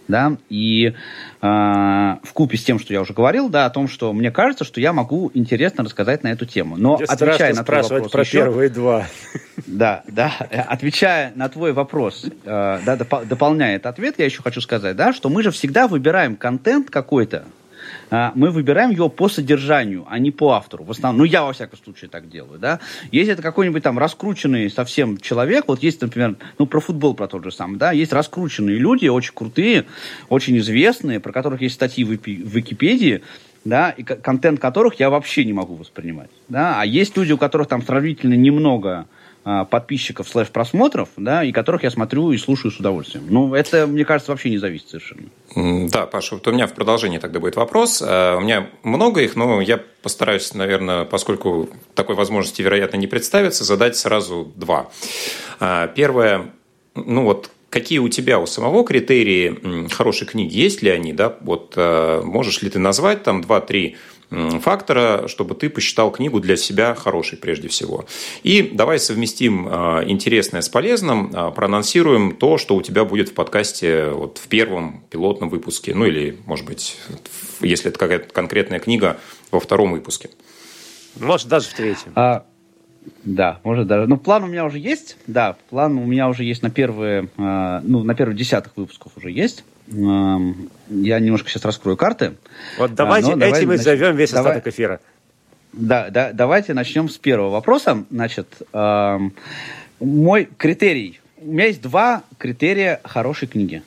Да, 0.07 0.37
и 0.51 0.89
э, 0.89 0.93
в 1.41 2.33
купе 2.35 2.59
с 2.59 2.63
тем, 2.63 2.79
что 2.79 2.93
я 2.93 3.01
уже 3.01 3.15
говорил, 3.15 3.49
да, 3.49 3.65
о 3.65 3.71
том, 3.71 3.89
что 3.89 4.13
мне 4.13 4.31
кажется, 4.31 4.63
что 4.63 4.79
я 4.79 4.93
могу 4.93 5.31
интересно 5.33 5.83
рассказать 5.83 6.23
на 6.25 6.29
эту 6.29 6.45
тему. 6.45 6.77
Но 6.77 6.99
Мне 6.99 7.07
отвечая 7.07 7.55
на 7.55 7.65
твой 7.65 7.83
вопрос 7.83 8.13
про 8.13 8.21
еще, 8.21 8.39
первые 8.39 8.69
два. 8.69 9.07
Да, 9.67 10.03
да, 10.07 10.31
отвечая 10.69 11.33
на 11.37 11.49
твой 11.49 11.73
вопрос, 11.73 12.27
э, 12.27 12.31
да, 12.45 12.97
доп, 12.97 13.25
дополняя 13.25 13.77
этот 13.77 13.87
ответ, 13.87 14.17
я 14.19 14.27
еще 14.27 14.43
хочу 14.43 14.61
сказать, 14.61 14.95
да, 14.95 15.15
что 15.15 15.31
мы 15.31 15.43
же 15.43 15.51
всегда 15.51 15.89
выбираем 15.89 16.37
контент 16.37 16.91
какой-то, 16.91 17.45
мы 18.11 18.51
выбираем 18.51 18.91
его 18.91 19.09
по 19.09 19.29
содержанию, 19.29 20.07
а 20.09 20.19
не 20.19 20.31
по 20.31 20.53
автору. 20.53 20.85
В 20.85 20.91
основном, 20.91 21.19
ну, 21.19 21.25
я 21.25 21.43
во 21.45 21.53
всяком 21.53 21.79
случае 21.79 22.09
так 22.09 22.29
делаю, 22.29 22.59
да. 22.59 22.81
Если 23.13 23.33
это 23.33 23.43
какой-нибудь 23.43 23.83
там 23.83 23.99
раскрученный 23.99 24.71
совсем 24.71 25.19
человек, 25.19 25.65
вот 25.69 25.83
есть, 25.83 26.01
например, 26.01 26.37
ну, 26.59 26.67
про 26.67 26.81
футбол, 26.81 27.15
про 27.15 27.29
тот 27.29 27.45
же 27.45 27.53
самый, 27.53 27.79
да, 27.79 27.93
есть 27.93 28.13
раскрученные 28.13 28.77
люди, 28.77 29.07
очень 29.07 29.33
крутые, 29.35 29.87
очень 30.29 30.59
известные, 30.59 31.21
про 31.21 31.33
которых 31.33 31.61
есть 31.63 31.75
статьи 31.75 32.05
в 32.05 32.11
Википедии, 32.11 33.23
да, 33.65 33.91
и 33.91 34.03
контент 34.03 34.61
которых 34.61 35.01
я 35.01 35.11
вообще 35.11 35.45
не 35.45 35.53
могу 35.53 35.75
воспринимать, 35.75 36.31
да, 36.49 36.81
а 36.81 36.85
есть 36.85 37.17
люди, 37.17 37.33
у 37.33 37.39
которых 37.39 37.69
там 37.69 37.83
сравнительно 37.83 38.35
немного 38.35 38.91
а, 39.01 39.07
подписчиков 39.45 40.27
слэш 40.27 40.49
просмотров, 40.49 41.11
да, 41.19 41.45
и 41.45 41.53
которых 41.53 41.83
я 41.83 41.91
смотрю 41.91 42.33
и 42.33 42.39
слушаю 42.39 42.73
с 42.73 42.79
удовольствием. 42.79 43.27
Ну, 43.29 43.55
это, 43.55 43.87
мне 43.87 44.05
кажется, 44.05 44.33
вообще 44.33 44.49
не 44.49 44.59
зависит 44.59 44.89
совершенно. 44.89 45.89
Да, 45.89 46.07
Паша, 46.07 46.37
вот 46.37 46.47
у 46.49 46.53
меня 46.53 46.67
в 46.67 46.73
продолжении 46.73 47.19
тогда 47.19 47.41
будет 47.41 47.57
вопрос. 47.57 48.03
А, 48.05 48.39
у 48.39 48.41
меня 48.41 48.71
много 48.83 49.21
их, 49.21 49.37
но 49.37 49.61
я 49.61 49.79
постараюсь, 50.03 50.55
наверное, 50.55 51.05
поскольку 51.05 51.69
такой 51.95 52.17
возможности, 52.17 52.63
вероятно, 52.63 52.97
не 52.97 53.07
представится, 53.07 53.65
задать 53.65 53.97
сразу 53.97 54.51
два. 54.57 54.89
А, 55.61 55.89
первое, 55.89 56.51
ну 56.95 57.25
вот 57.25 57.51
какие 57.69 57.99
у 57.99 58.09
тебя 58.09 58.39
у 58.39 58.47
самого 58.47 58.85
критерии 58.85 59.89
хорошей 59.91 60.29
книги, 60.29 60.57
есть 60.57 60.81
ли 60.81 60.91
они, 60.91 61.13
да, 61.13 61.37
вот 61.41 61.77
можешь 61.77 62.63
ли 62.63 62.71
ты 62.71 62.79
назвать 62.79 63.25
там 63.25 63.43
два-три 63.43 63.97
фактора, 64.31 65.29
чтобы 65.29 65.55
ты 65.55 65.71
посчитал 65.71 66.11
книгу 66.11 66.41
для 66.41 66.57
себя 66.57 66.95
хорошей 66.95 67.39
прежде 67.39 67.69
всего. 67.69 68.07
И 68.43 68.63
давай 68.63 68.99
совместим 68.99 69.69
а, 69.69 70.05
интересное 70.05 70.61
с 70.61 70.69
полезным, 70.69 71.31
а, 71.33 71.51
проанонсируем 71.51 72.37
то, 72.37 72.59
что 72.59 72.77
у 72.77 72.83
тебя 72.83 73.05
будет 73.05 73.29
в 73.29 73.35
подкасте 73.35 74.09
вот 74.11 74.39
в 74.39 74.49
первом 74.49 75.05
пилотном 75.11 75.49
выпуске, 75.49 75.95
ну 75.95 76.07
или, 76.07 76.39
может 76.47 76.67
быть, 76.67 76.97
если 77.61 77.91
это 77.91 77.99
какая-то 77.99 78.33
конкретная 78.33 78.79
книга, 78.79 79.19
во 79.51 79.61
втором 79.61 79.93
выпуске. 79.93 80.31
Может, 81.19 81.49
даже 81.49 81.69
в 81.69 81.75
третьем. 81.75 82.13
А, 82.17 82.45
да, 83.25 83.61
может 83.65 83.87
даже. 83.87 84.07
Ну, 84.07 84.17
план 84.17 84.45
у 84.45 84.47
меня 84.47 84.65
уже 84.65 84.79
есть. 84.79 85.17
Да, 85.27 85.57
план 85.71 85.99
у 85.99 86.05
меня 86.05 86.29
уже 86.29 86.45
есть 86.45 86.63
на 86.63 86.71
первые, 86.71 87.29
э, 87.37 87.81
ну, 87.85 88.03
на 88.03 88.15
первые 88.15 88.37
десятых 88.37 88.77
выпусков 88.77 89.13
уже 89.17 89.31
есть. 89.31 89.65
Я 89.95 91.19
немножко 91.21 91.49
сейчас 91.49 91.65
раскрою 91.65 91.97
карты. 91.97 92.35
Вот 92.79 92.95
давайте 92.95 93.33
а, 93.33 93.39
этим 93.39 93.73
и 93.73 93.77
зовем 93.77 94.17
весь 94.17 94.33
давай, 94.33 94.53
остаток 94.53 94.73
эфира. 94.73 95.01
Да, 95.73 96.11
да, 96.11 96.33
давайте 96.33 96.75
начнем 96.75 97.09
с 97.09 97.19
первого 97.19 97.51
вопроса. 97.51 98.05
Значит, 98.11 98.49
э, 98.73 99.19
мой 100.01 100.49
критерий. 100.57 101.21
У 101.39 101.53
меня 101.53 101.67
есть 101.67 101.83
два 101.83 102.23
критерия 102.39 103.01
хорошей 103.05 103.49
книги. 103.49 103.83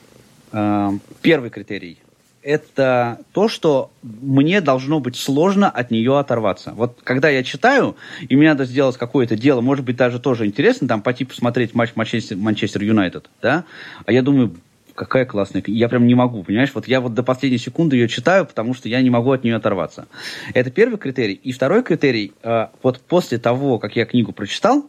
Э, 0.52 0.90
первый 1.22 1.50
критерий– 1.50 1.98
это 2.42 3.18
то, 3.32 3.48
что 3.48 3.90
мне 4.02 4.60
должно 4.60 5.00
быть 5.00 5.16
сложно 5.16 5.68
от 5.68 5.90
нее 5.90 6.18
оторваться. 6.18 6.72
Вот 6.74 6.98
когда 7.04 7.28
я 7.28 7.42
читаю, 7.42 7.96
и 8.26 8.36
мне 8.36 8.48
надо 8.48 8.64
сделать 8.64 8.96
какое-то 8.96 9.36
дело, 9.36 9.60
может 9.60 9.84
быть, 9.84 9.96
даже 9.96 10.18
тоже 10.18 10.46
интересно, 10.46 10.88
там, 10.88 11.02
пойти 11.02 11.24
посмотреть 11.24 11.74
матч 11.74 11.90
Манчестер 11.94 12.82
Юнайтед, 12.82 13.28
да, 13.42 13.64
а 14.06 14.12
я 14.12 14.22
думаю, 14.22 14.56
какая 14.98 15.24
классная 15.24 15.62
книга. 15.62 15.78
Я 15.78 15.88
прям 15.88 16.06
не 16.06 16.14
могу, 16.16 16.42
понимаешь? 16.42 16.72
Вот 16.74 16.88
я 16.88 17.00
вот 17.00 17.14
до 17.14 17.22
последней 17.22 17.58
секунды 17.58 17.96
ее 17.96 18.08
читаю, 18.08 18.44
потому 18.44 18.74
что 18.74 18.88
я 18.88 19.00
не 19.00 19.10
могу 19.10 19.30
от 19.30 19.44
нее 19.44 19.54
оторваться. 19.54 20.08
Это 20.54 20.70
первый 20.70 20.98
критерий. 20.98 21.34
И 21.34 21.52
второй 21.52 21.84
критерий, 21.84 22.32
э, 22.42 22.66
вот 22.82 23.00
после 23.00 23.38
того, 23.38 23.78
как 23.78 23.94
я 23.94 24.04
книгу 24.04 24.32
прочитал, 24.32 24.86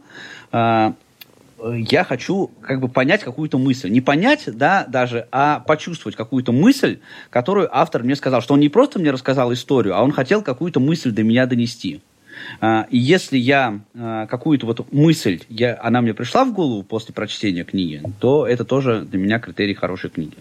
э, 0.52 0.94
я 1.62 2.04
хочу 2.04 2.50
как 2.62 2.80
бы 2.80 2.88
понять 2.88 3.24
какую-то 3.24 3.60
мысль. 3.60 3.90
Не 3.90 4.02
понять, 4.02 4.44
да, 4.48 4.86
даже, 4.88 5.28
а 5.32 5.60
почувствовать 5.60 6.16
какую-то 6.16 6.52
мысль, 6.52 7.00
которую 7.30 7.70
автор 7.72 8.04
мне 8.04 8.16
сказал. 8.16 8.42
Что 8.42 8.56
он 8.56 8.62
не 8.62 8.70
просто 8.70 8.98
мне 8.98 9.12
рассказал 9.12 9.54
историю, 9.54 9.96
а 9.96 10.02
он 10.02 10.12
хотел 10.12 10.42
какую-то 10.42 10.80
мысль 10.80 11.12
до 11.12 11.22
меня 11.22 11.46
донести. 11.46 12.02
А, 12.62 12.88
если 12.90 13.38
я 13.38 13.80
а, 13.96 14.28
какую-то 14.28 14.66
вот 14.66 14.92
мысль, 14.92 15.42
я, 15.50 15.80
она 15.82 16.02
мне 16.02 16.14
пришла 16.14 16.46
в 16.46 16.54
голову 16.54 16.84
после 16.84 17.14
прочтения 17.14 17.64
книги, 17.64 18.02
то 18.20 18.48
это 18.48 18.66
тоже 18.66 19.02
для 19.02 19.20
меня 19.20 19.40
критерий 19.40 19.74
хорошей 19.74 20.10
книги. 20.10 20.36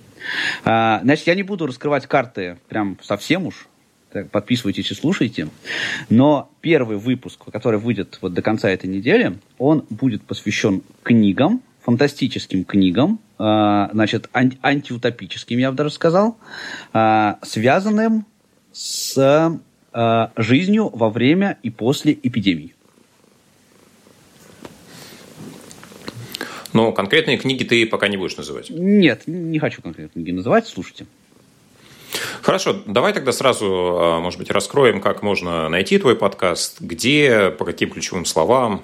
А, 0.64 1.00
значит, 1.02 1.26
я 1.26 1.34
не 1.34 1.42
буду 1.42 1.66
раскрывать 1.66 2.06
карты 2.06 2.58
прям 2.68 2.98
совсем 3.02 3.46
уж, 3.46 3.68
подписывайтесь 4.30 4.90
и 4.90 4.94
слушайте. 4.94 5.48
Но 6.08 6.50
первый 6.60 6.96
выпуск, 6.96 7.44
который 7.52 7.78
выйдет 7.78 8.18
вот 8.20 8.32
до 8.32 8.42
конца 8.42 8.70
этой 8.70 8.86
недели, 8.86 9.38
он 9.58 9.84
будет 9.90 10.22
посвящен 10.22 10.82
книгам, 11.02 11.62
фантастическим 11.82 12.64
книгам, 12.64 13.18
значит, 13.38 14.28
антиутопическим, 14.32 15.58
я 15.58 15.70
бы 15.70 15.76
даже 15.76 15.90
сказал, 15.90 16.36
связанным 17.42 18.26
с 18.72 19.58
э, 19.92 20.28
жизнью 20.36 20.90
во 20.92 21.10
время 21.10 21.58
и 21.62 21.70
после 21.70 22.12
эпидемии. 22.12 22.74
Но 26.72 26.92
конкретные 26.92 27.38
книги 27.38 27.64
ты 27.64 27.86
пока 27.86 28.08
не 28.08 28.16
будешь 28.16 28.36
называть? 28.36 28.70
Нет, 28.70 29.22
не 29.26 29.58
хочу 29.58 29.82
конкретные 29.82 30.24
книги 30.24 30.36
называть, 30.36 30.66
слушайте. 30.66 31.06
Хорошо, 32.42 32.82
давай 32.86 33.12
тогда 33.12 33.32
сразу, 33.32 33.66
а, 33.66 34.20
может 34.20 34.38
быть, 34.38 34.50
раскроем, 34.50 35.00
как 35.00 35.22
можно 35.22 35.68
найти 35.68 35.98
твой 35.98 36.16
подкаст, 36.16 36.80
где, 36.80 37.50
по 37.50 37.64
каким 37.64 37.90
ключевым 37.90 38.24
словам. 38.24 38.82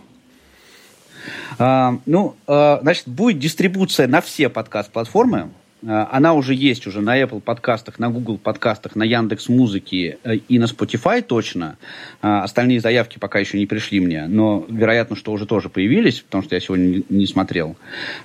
А, 1.58 1.98
ну, 2.04 2.36
а, 2.46 2.80
значит, 2.82 3.06
будет 3.06 3.38
дистрибуция 3.38 4.06
на 4.06 4.20
все 4.20 4.48
подкаст-платформы. 4.48 5.50
Э, 5.86 6.06
она 6.10 6.34
уже 6.34 6.54
есть 6.54 6.86
уже 6.86 7.00
на 7.00 7.20
Apple 7.20 7.40
подкастах, 7.40 7.98
на 7.98 8.10
Google 8.10 8.38
подкастах, 8.38 8.96
на 8.96 9.02
Яндекс 9.02 9.48
Музыке 9.48 10.18
э, 10.24 10.36
и 10.36 10.58
на 10.58 10.64
Spotify 10.64 11.22
точно. 11.22 11.76
Э, 12.22 12.40
остальные 12.42 12.80
заявки 12.80 13.18
пока 13.18 13.38
еще 13.38 13.58
не 13.58 13.66
пришли 13.66 14.00
мне, 14.00 14.26
но 14.26 14.64
вероятно, 14.68 15.16
что 15.16 15.32
уже 15.32 15.46
тоже 15.46 15.68
появились, 15.68 16.20
потому 16.20 16.42
что 16.42 16.54
я 16.54 16.60
сегодня 16.60 17.02
не 17.08 17.26
смотрел. 17.26 17.76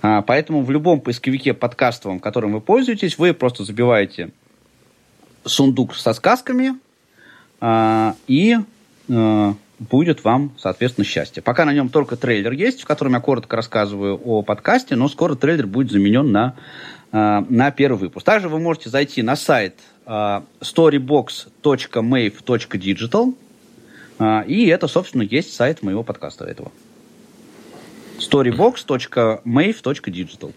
Поэтому 0.01 0.63
в 0.63 0.71
любом 0.71 1.01
поисковике 1.01 1.53
подкастовом, 1.53 2.19
которым 2.19 2.53
вы 2.53 2.61
пользуетесь, 2.61 3.17
вы 3.17 3.33
просто 3.33 3.63
забиваете 3.63 4.29
сундук 5.43 5.95
со 5.95 6.13
сказками 6.13 6.73
и 8.27 8.57
будет 9.79 10.23
вам, 10.23 10.51
соответственно, 10.57 11.05
счастье. 11.05 11.41
Пока 11.41 11.65
на 11.65 11.73
нем 11.73 11.89
только 11.89 12.15
трейлер 12.15 12.51
есть, 12.51 12.81
в 12.81 12.85
котором 12.85 13.13
я 13.13 13.19
коротко 13.19 13.55
рассказываю 13.55 14.19
о 14.23 14.41
подкасте, 14.41 14.95
но 14.95 15.07
скоро 15.07 15.35
трейлер 15.35 15.67
будет 15.67 15.91
заменен 15.91 16.31
на 16.31 16.55
на 17.11 17.71
первый 17.71 17.97
выпуск. 17.97 18.25
Также 18.25 18.49
вы 18.49 18.59
можете 18.59 18.89
зайти 18.89 19.21
на 19.23 19.35
сайт 19.35 19.75
э, 20.05 20.41
storybox.mave.digital, 20.61 23.33
э, 24.19 24.43
и 24.47 24.67
это, 24.67 24.87
собственно, 24.87 25.23
есть 25.23 25.53
сайт 25.53 25.81
моего 25.81 26.03
подкаста 26.03 26.45
этого. 26.45 26.71
storybox.mave.digital. 28.19 30.53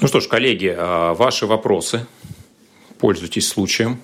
Ну 0.00 0.08
что 0.08 0.20
ж, 0.20 0.28
коллеги, 0.28 0.74
ваши 0.78 1.46
вопросы. 1.46 2.06
Пользуйтесь 2.98 3.48
случаем. 3.48 3.98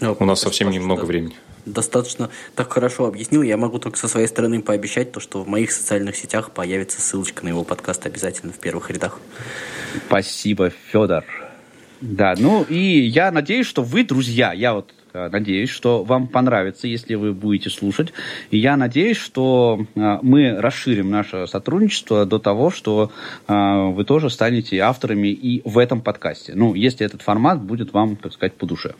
У 0.00 0.24
нас 0.24 0.40
совсем 0.40 0.70
немного 0.70 1.04
времени 1.04 1.36
достаточно 1.66 2.30
так 2.54 2.72
хорошо 2.72 3.06
объяснил. 3.06 3.42
Я 3.42 3.56
могу 3.56 3.78
только 3.78 3.98
со 3.98 4.08
своей 4.08 4.28
стороны 4.28 4.62
пообещать 4.62 5.12
то, 5.12 5.20
что 5.20 5.42
в 5.42 5.48
моих 5.48 5.72
социальных 5.72 6.16
сетях 6.16 6.52
появится 6.52 7.00
ссылочка 7.00 7.44
на 7.44 7.48
его 7.50 7.64
подкаст 7.64 8.06
обязательно 8.06 8.52
в 8.52 8.58
первых 8.58 8.90
рядах. 8.90 9.20
Спасибо, 10.06 10.70
Федор. 10.70 11.24
Да, 12.00 12.34
ну 12.38 12.62
и 12.62 12.76
я 12.76 13.30
надеюсь, 13.30 13.66
что 13.66 13.82
вы, 13.82 14.04
друзья, 14.04 14.52
я 14.52 14.74
вот 14.74 14.92
э, 15.14 15.28
надеюсь, 15.30 15.70
что 15.70 16.04
вам 16.04 16.28
понравится, 16.28 16.86
если 16.86 17.14
вы 17.14 17.32
будете 17.32 17.70
слушать. 17.70 18.12
И 18.50 18.58
я 18.58 18.76
надеюсь, 18.76 19.16
что 19.16 19.80
э, 19.94 20.18
мы 20.20 20.60
расширим 20.60 21.10
наше 21.10 21.46
сотрудничество 21.46 22.26
до 22.26 22.38
того, 22.38 22.70
что 22.70 23.10
вы 23.48 24.04
тоже 24.04 24.28
станете 24.28 24.78
авторами 24.80 25.28
и 25.28 25.62
в 25.64 25.78
этом 25.78 26.02
подкасте. 26.02 26.52
Ну, 26.54 26.74
если 26.74 27.06
этот 27.06 27.22
формат 27.22 27.62
будет 27.62 27.94
вам, 27.94 28.16
так 28.16 28.34
сказать, 28.34 28.52
по 28.54 28.66
душе. 28.66 28.94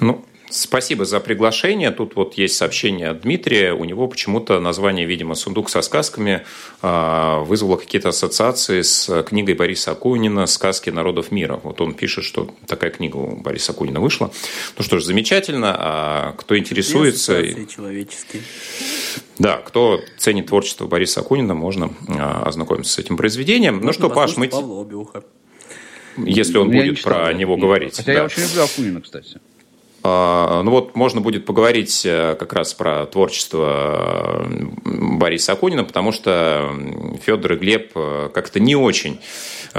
Ну, 0.00 0.24
Спасибо 0.48 1.04
за 1.04 1.18
приглашение. 1.20 1.90
Тут 1.90 2.14
вот 2.14 2.34
есть 2.34 2.56
сообщение 2.56 3.08
от 3.08 3.22
Дмитрия. 3.22 3.74
У 3.74 3.84
него 3.84 4.06
почему-то 4.06 4.60
название, 4.60 5.04
видимо, 5.04 5.34
«Сундук 5.34 5.68
со 5.68 5.82
сказками» 5.82 6.46
а, 6.82 7.40
вызвало 7.40 7.76
какие-то 7.76 8.10
ассоциации 8.10 8.82
с 8.82 9.22
книгой 9.24 9.54
Бориса 9.54 9.90
Акунина 9.92 10.46
«Сказки 10.46 10.90
народов 10.90 11.32
мира». 11.32 11.60
Вот 11.62 11.80
он 11.80 11.94
пишет, 11.94 12.24
что 12.24 12.54
такая 12.66 12.90
книга 12.90 13.16
у 13.16 13.36
Бориса 13.36 13.72
Акунина 13.72 14.00
вышла. 14.00 14.30
Ну 14.78 14.84
что 14.84 14.98
ж, 14.98 15.04
замечательно. 15.04 15.74
А 15.76 16.32
кто 16.38 16.56
интересуется... 16.56 17.42
человеческие. 17.66 18.42
Да, 19.38 19.56
кто 19.58 20.00
ценит 20.16 20.46
творчество 20.46 20.86
Бориса 20.86 21.20
Акунина, 21.20 21.54
можно 21.54 21.92
а, 22.08 22.44
ознакомиться 22.44 22.92
с 22.92 22.98
этим 22.98 23.16
произведением. 23.16 23.74
Можно 23.74 23.86
ну 23.86 23.92
что, 23.92 24.10
Паш, 24.10 24.36
мы... 24.36 24.48
Павла 24.48 24.82
Обиуха. 24.82 25.24
Если 26.18 26.58
он 26.58 26.68
ну, 26.68 26.78
будет 26.78 27.02
про 27.02 27.32
него 27.32 27.56
говорить. 27.56 27.96
Хотя 27.96 28.12
да. 28.12 28.18
я 28.18 28.24
очень 28.24 28.42
люблю 28.42 28.62
Акунина, 28.62 29.00
кстати. 29.00 29.38
А, 30.08 30.62
ну 30.62 30.70
вот 30.70 30.94
можно 30.94 31.20
будет 31.20 31.44
поговорить 31.46 32.02
э, 32.04 32.36
как 32.38 32.52
раз 32.52 32.74
про 32.74 33.06
творчество 33.06 34.46
э, 34.48 34.64
Бориса 34.84 35.52
Акунина, 35.52 35.82
потому 35.82 36.12
что 36.12 36.72
Федор 37.24 37.54
и 37.54 37.56
Глеб 37.56 37.90
э, 37.96 38.30
как-то 38.32 38.60
не 38.60 38.76
очень 38.76 39.18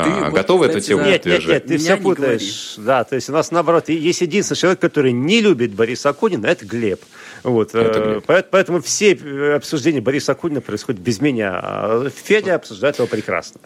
ты 0.04 0.32
готовы 0.32 0.68
вот, 0.68 0.76
эту 0.76 0.86
тему 0.86 1.04
нет, 1.04 1.26
нет, 1.26 1.48
нет, 1.48 1.66
ты 1.66 1.78
все 1.78 1.98
путаешь. 1.98 2.76
Да, 2.78 3.04
то 3.04 3.16
есть 3.16 3.30
у 3.30 3.34
нас 3.34 3.52
наоборот, 3.52 3.90
есть 3.90 4.22
единственный 4.22 4.58
человек, 4.58 4.80
который 4.80 5.12
не 5.12 5.42
любит 5.42 5.74
Бориса 5.74 6.10
Акунина, 6.10 6.46
это 6.46 6.66
Глеб. 6.66 7.02
Вот, 7.44 7.74
это 7.74 8.22
Глеб. 8.28 8.46
Поэтому 8.52 8.82
все 8.82 9.14
обсуждения 9.56 10.02
Бориса 10.02 10.34
Акунина 10.34 10.62
происходят 10.62 11.02
без 11.02 11.20
меня. 11.20 11.60
А 11.62 12.10
Федя 12.10 12.56
обсуждает 12.56 12.98
его 12.98 13.08
прекрасно. 13.08 13.60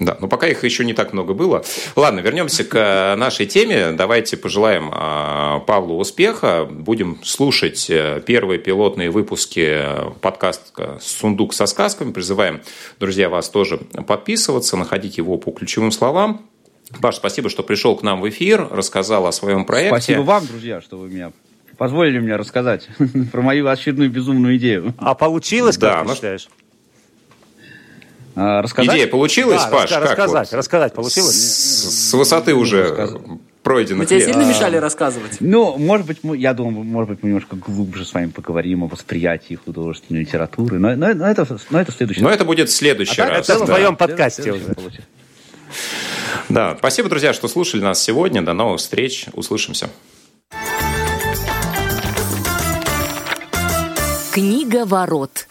Да, 0.00 0.16
но 0.18 0.28
пока 0.28 0.48
их 0.48 0.64
еще 0.64 0.82
не 0.84 0.94
так 0.94 1.12
много 1.12 1.34
было. 1.34 1.62
Ладно, 1.94 2.20
вернемся 2.20 2.64
к 2.64 2.74
э, 2.74 3.16
нашей 3.16 3.44
теме. 3.44 3.92
Давайте 3.92 4.38
пожелаем 4.38 4.90
э, 4.90 5.60
Павлу 5.66 5.98
успеха. 5.98 6.64
Будем 6.64 7.20
слушать 7.22 7.90
э, 7.90 8.22
первые 8.24 8.58
пилотные 8.58 9.10
выпуски 9.10 9.78
подкаста 10.22 10.98
«Сундук 11.02 11.52
со 11.52 11.66
сказками». 11.66 12.12
Призываем, 12.12 12.62
друзья, 12.98 13.28
вас 13.28 13.50
тоже 13.50 13.76
подписываться, 13.76 14.78
находить 14.78 15.18
его 15.18 15.36
по 15.36 15.50
ключевым 15.50 15.92
словам. 15.92 16.46
Паш, 17.02 17.16
спасибо, 17.16 17.50
что 17.50 17.62
пришел 17.62 17.94
к 17.94 18.02
нам 18.02 18.22
в 18.22 18.28
эфир, 18.30 18.68
рассказал 18.70 19.26
о 19.26 19.32
своем 19.32 19.66
проекте. 19.66 19.90
Спасибо 19.90 20.22
вам, 20.22 20.46
друзья, 20.46 20.80
что 20.80 20.96
вы 20.96 21.10
меня 21.10 21.30
позволили 21.76 22.18
мне 22.20 22.36
рассказать 22.36 22.88
про 23.32 23.42
мою 23.42 23.68
очередную 23.68 24.10
безумную 24.10 24.56
идею. 24.56 24.94
А 24.96 25.14
получилось, 25.14 25.76
как 25.76 26.04
да, 26.06 26.10
ты 26.10 26.14
считаешь? 26.14 26.48
А, 28.36 28.62
рассказать? 28.62 28.94
Идея 28.94 29.06
получилась, 29.06 29.62
да, 29.64 29.68
Паш? 29.68 29.90
Раска- 29.90 30.00
рассказать, 30.00 30.50
вот? 30.50 30.58
рассказать 30.58 30.94
получилось? 30.94 31.34
С, 31.34 32.10
с 32.10 32.12
высоты 32.14 32.54
уже 32.54 33.10
пройдено. 33.62 33.98
Мы 33.98 34.06
тебе 34.06 34.20
сильно 34.20 34.44
мешали 34.44 34.76
рассказывать? 34.76 35.38
Ну, 35.40 35.76
может 35.78 36.06
быть, 36.06 36.18
мы, 36.22 36.36
я 36.36 36.54
думаю, 36.54 36.84
может 36.84 37.10
быть, 37.10 37.22
мы 37.22 37.30
немножко 37.30 37.56
глубже 37.56 38.04
с 38.04 38.14
вами 38.14 38.26
поговорим 38.26 38.84
о 38.84 38.86
восприятии 38.86 39.54
художественной 39.54 40.20
литературы. 40.20 40.78
Но, 40.78 40.94
но, 40.96 41.14
но, 41.14 41.26
это, 41.26 41.46
но 41.70 41.80
это 41.80 41.92
в 41.92 41.94
следующий 41.94 42.22
Но 42.22 42.28
раз. 42.28 42.36
это 42.36 42.44
будет 42.44 42.68
в 42.68 42.72
следующий 42.72 43.20
а 43.20 43.28
раз. 43.28 43.48
Это 43.48 43.58
да. 43.58 43.64
в 43.64 43.68
твоем 43.68 43.96
подкасте 43.96 44.52
уже. 44.52 44.74
Да, 46.48 46.76
спасибо, 46.78 47.08
друзья, 47.08 47.32
что 47.32 47.48
слушали 47.48 47.80
нас 47.82 48.02
сегодня. 48.02 48.42
До 48.42 48.52
новых 48.52 48.80
встреч. 48.80 49.26
Услышимся. 49.34 49.88
Книга 54.32 54.86
ворот. 54.86 55.46